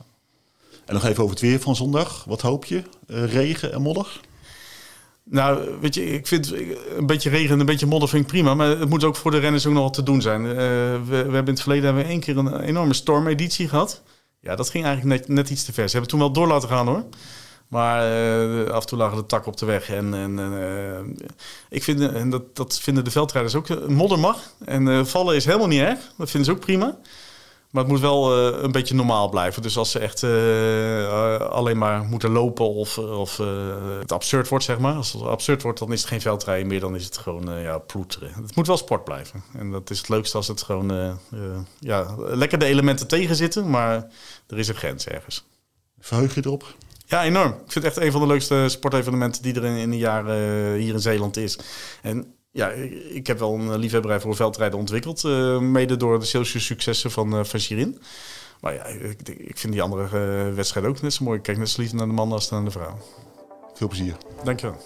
En 0.85 0.95
nog 0.95 1.05
even 1.05 1.23
over 1.23 1.35
het 1.35 1.45
weer 1.45 1.61
van 1.61 1.77
zondag. 1.77 2.25
Wat 2.25 2.41
hoop 2.41 2.65
je? 2.65 2.83
Uh, 3.07 3.33
regen 3.33 3.73
en 3.73 3.83
modder? 3.83 4.21
Nou, 5.25 5.79
weet 5.81 5.95
je, 5.95 6.13
ik 6.13 6.27
vind 6.27 6.53
een 6.97 7.07
beetje 7.07 7.31
regen 7.31 7.53
en 7.53 7.61
een 7.61 7.67
beetje 7.67 7.87
modder 7.87 8.09
vind 8.09 8.23
ik 8.23 8.29
prima. 8.29 8.55
Maar 8.55 8.69
het 8.69 8.89
moet 8.89 9.05
ook 9.05 9.17
voor 9.17 9.31
de 9.31 9.39
renners 9.39 9.67
ook 9.67 9.73
nog 9.73 9.83
wat 9.83 9.95
te 9.95 10.02
doen 10.02 10.23
zijn. 10.23 10.45
Uh, 10.45 10.52
we, 10.52 11.00
we, 11.07 11.15
hebben 11.15 11.45
in 11.47 11.52
het 11.52 11.61
verleden 11.61 11.85
hebben 11.85 12.02
we 12.02 12.09
één 12.09 12.21
keer 12.21 12.37
een 12.37 12.61
enorme 12.61 12.95
stormeditie 12.95 13.69
gehad. 13.69 14.02
Ja, 14.49 14.56
dat 14.56 14.71
ging 14.71 14.84
eigenlijk 14.84 15.21
net, 15.21 15.28
net 15.28 15.50
iets 15.50 15.65
te 15.65 15.73
ver. 15.73 15.84
Ze 15.84 15.93
hebben 15.93 16.11
toen 16.11 16.21
wel 16.21 16.32
door 16.32 16.47
laten 16.47 16.69
gaan 16.69 16.87
hoor. 16.87 17.04
Maar 17.69 18.13
uh, 18.13 18.71
af 18.71 18.80
en 18.80 18.87
toe 18.87 18.99
lagen 18.99 19.17
de 19.17 19.26
takken 19.26 19.52
op 19.52 19.58
de 19.58 19.67
weg. 19.67 19.91
En, 19.91 20.15
en 20.15 20.39
uh, 20.39 21.26
ik 21.69 21.82
vind, 21.82 22.00
en 22.00 22.30
dat, 22.30 22.56
dat 22.56 22.80
vinden 22.80 23.04
de 23.04 23.11
veldrijders 23.11 23.54
ook, 23.54 23.89
modder 23.89 24.19
mag. 24.19 24.52
En 24.65 25.06
vallen 25.06 25.37
is 25.37 25.45
helemaal 25.45 25.67
niet 25.67 25.80
erg. 25.80 25.99
Dat 26.17 26.30
vinden 26.30 26.45
ze 26.45 26.56
ook 26.56 26.65
prima. 26.65 26.99
Maar 27.71 27.83
het 27.83 27.93
moet 27.93 28.00
wel 28.00 28.37
een 28.39 28.73
beetje 28.73 28.95
normaal 28.95 29.28
blijven. 29.28 29.63
Dus 29.63 29.76
als 29.76 29.91
ze 29.91 29.99
echt 29.99 30.25
alleen 31.50 31.78
maar 31.78 32.04
moeten 32.04 32.31
lopen 32.31 32.69
of, 32.69 32.99
of 32.99 33.37
het 33.99 34.13
absurd 34.13 34.49
wordt, 34.49 34.65
zeg 34.65 34.78
maar. 34.78 34.95
Als 34.95 35.13
het 35.13 35.23
absurd 35.23 35.63
wordt, 35.63 35.78
dan 35.78 35.93
is 35.93 36.00
het 36.00 36.09
geen 36.09 36.21
veldrijden 36.21 36.67
meer. 36.67 36.81
Dan 36.81 36.95
is 36.95 37.04
het 37.04 37.17
gewoon 37.17 37.61
ja, 37.61 37.78
ploeteren. 37.78 38.33
Het 38.35 38.57
moet 38.57 38.67
wel 38.67 38.76
sport 38.76 39.04
blijven. 39.04 39.43
En 39.52 39.71
dat 39.71 39.91
is 39.91 39.99
het 39.99 40.09
leukste 40.09 40.37
als 40.37 40.49
het 40.49 40.63
gewoon 40.63 41.19
ja, 41.78 42.15
lekker 42.19 42.59
de 42.59 42.65
elementen 42.65 43.07
tegen 43.07 43.37
zitten. 43.37 43.71
Maar 43.71 44.07
er 44.47 44.59
is 44.59 44.69
een 44.69 44.75
grens 44.75 45.07
ergens. 45.07 45.45
Verheug 46.00 46.35
je 46.35 46.41
erop? 46.45 46.75
Ja, 47.07 47.25
enorm. 47.25 47.50
Ik 47.50 47.73
vind 47.73 47.85
het 47.85 47.85
echt 47.85 47.97
een 47.97 48.13
van 48.13 48.21
de 48.21 48.26
leukste 48.26 48.65
sportevenementen 48.69 49.43
die 49.43 49.54
er 49.54 49.65
in, 49.65 49.76
in 49.76 49.93
een 49.93 49.99
jaar 49.99 50.25
uh, 50.25 50.81
hier 50.81 50.95
in 50.95 51.00
Zeeland 51.00 51.37
is. 51.37 51.59
En 52.02 52.35
ja, 52.58 52.68
ik 53.12 53.26
heb 53.26 53.38
wel 53.38 53.54
een 53.54 53.78
liefhebberij 53.78 54.21
voor 54.21 54.36
veldrijden 54.36 54.78
ontwikkeld. 54.78 55.25
Uh, 55.25 55.58
mede 55.58 55.97
door 55.97 56.18
de 56.18 56.25
sociale 56.25 56.60
successen 56.60 57.10
van, 57.10 57.38
uh, 57.38 57.44
van 57.44 57.60
Shirin. 57.60 57.99
Maar 58.60 58.75
ja, 58.75 58.84
ik, 58.84 59.28
ik 59.28 59.58
vind 59.58 59.73
die 59.73 59.82
andere 59.82 60.52
wedstrijden 60.52 60.90
ook 60.90 61.02
net 61.02 61.12
zo 61.12 61.25
mooi. 61.25 61.36
Ik 61.36 61.42
kijk 61.42 61.58
net 61.58 61.68
zo 61.68 61.82
lief 61.82 61.92
naar 61.92 62.06
de 62.06 62.12
man 62.12 62.32
als 62.32 62.50
naar 62.50 62.64
de 62.64 62.71
vrouw. 62.71 62.99
Veel 63.75 63.88
plezier. 63.88 64.16
Dankjewel. 64.44 64.76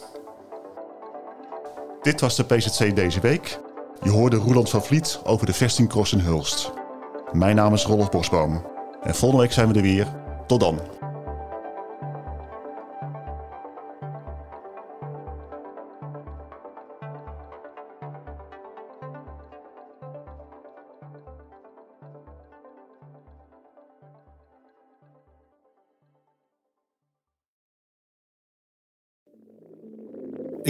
Dit 2.03 2.21
was 2.21 2.37
de 2.37 2.45
PZC 2.45 2.97
deze 2.97 3.21
week. 3.21 3.59
Je 4.03 4.11
hoorde 4.11 4.37
Roeland 4.37 4.71
van 4.71 4.85
Vliet 4.85 5.21
over 5.25 5.47
de 5.47 5.53
vestingcross 5.53 6.13
in 6.13 6.19
Hulst. 6.19 6.73
Mijn 7.33 7.57
naam 7.57 7.75
is 7.75 7.85
Rolf 7.85 8.11
Bosboom. 8.11 8.67
En 9.03 9.15
volgende 9.15 9.43
week 9.45 9.53
zijn 9.53 9.69
we 9.69 9.75
er 9.75 9.83
weer. 9.83 10.07
Tot 10.47 10.61
dan. 10.61 10.81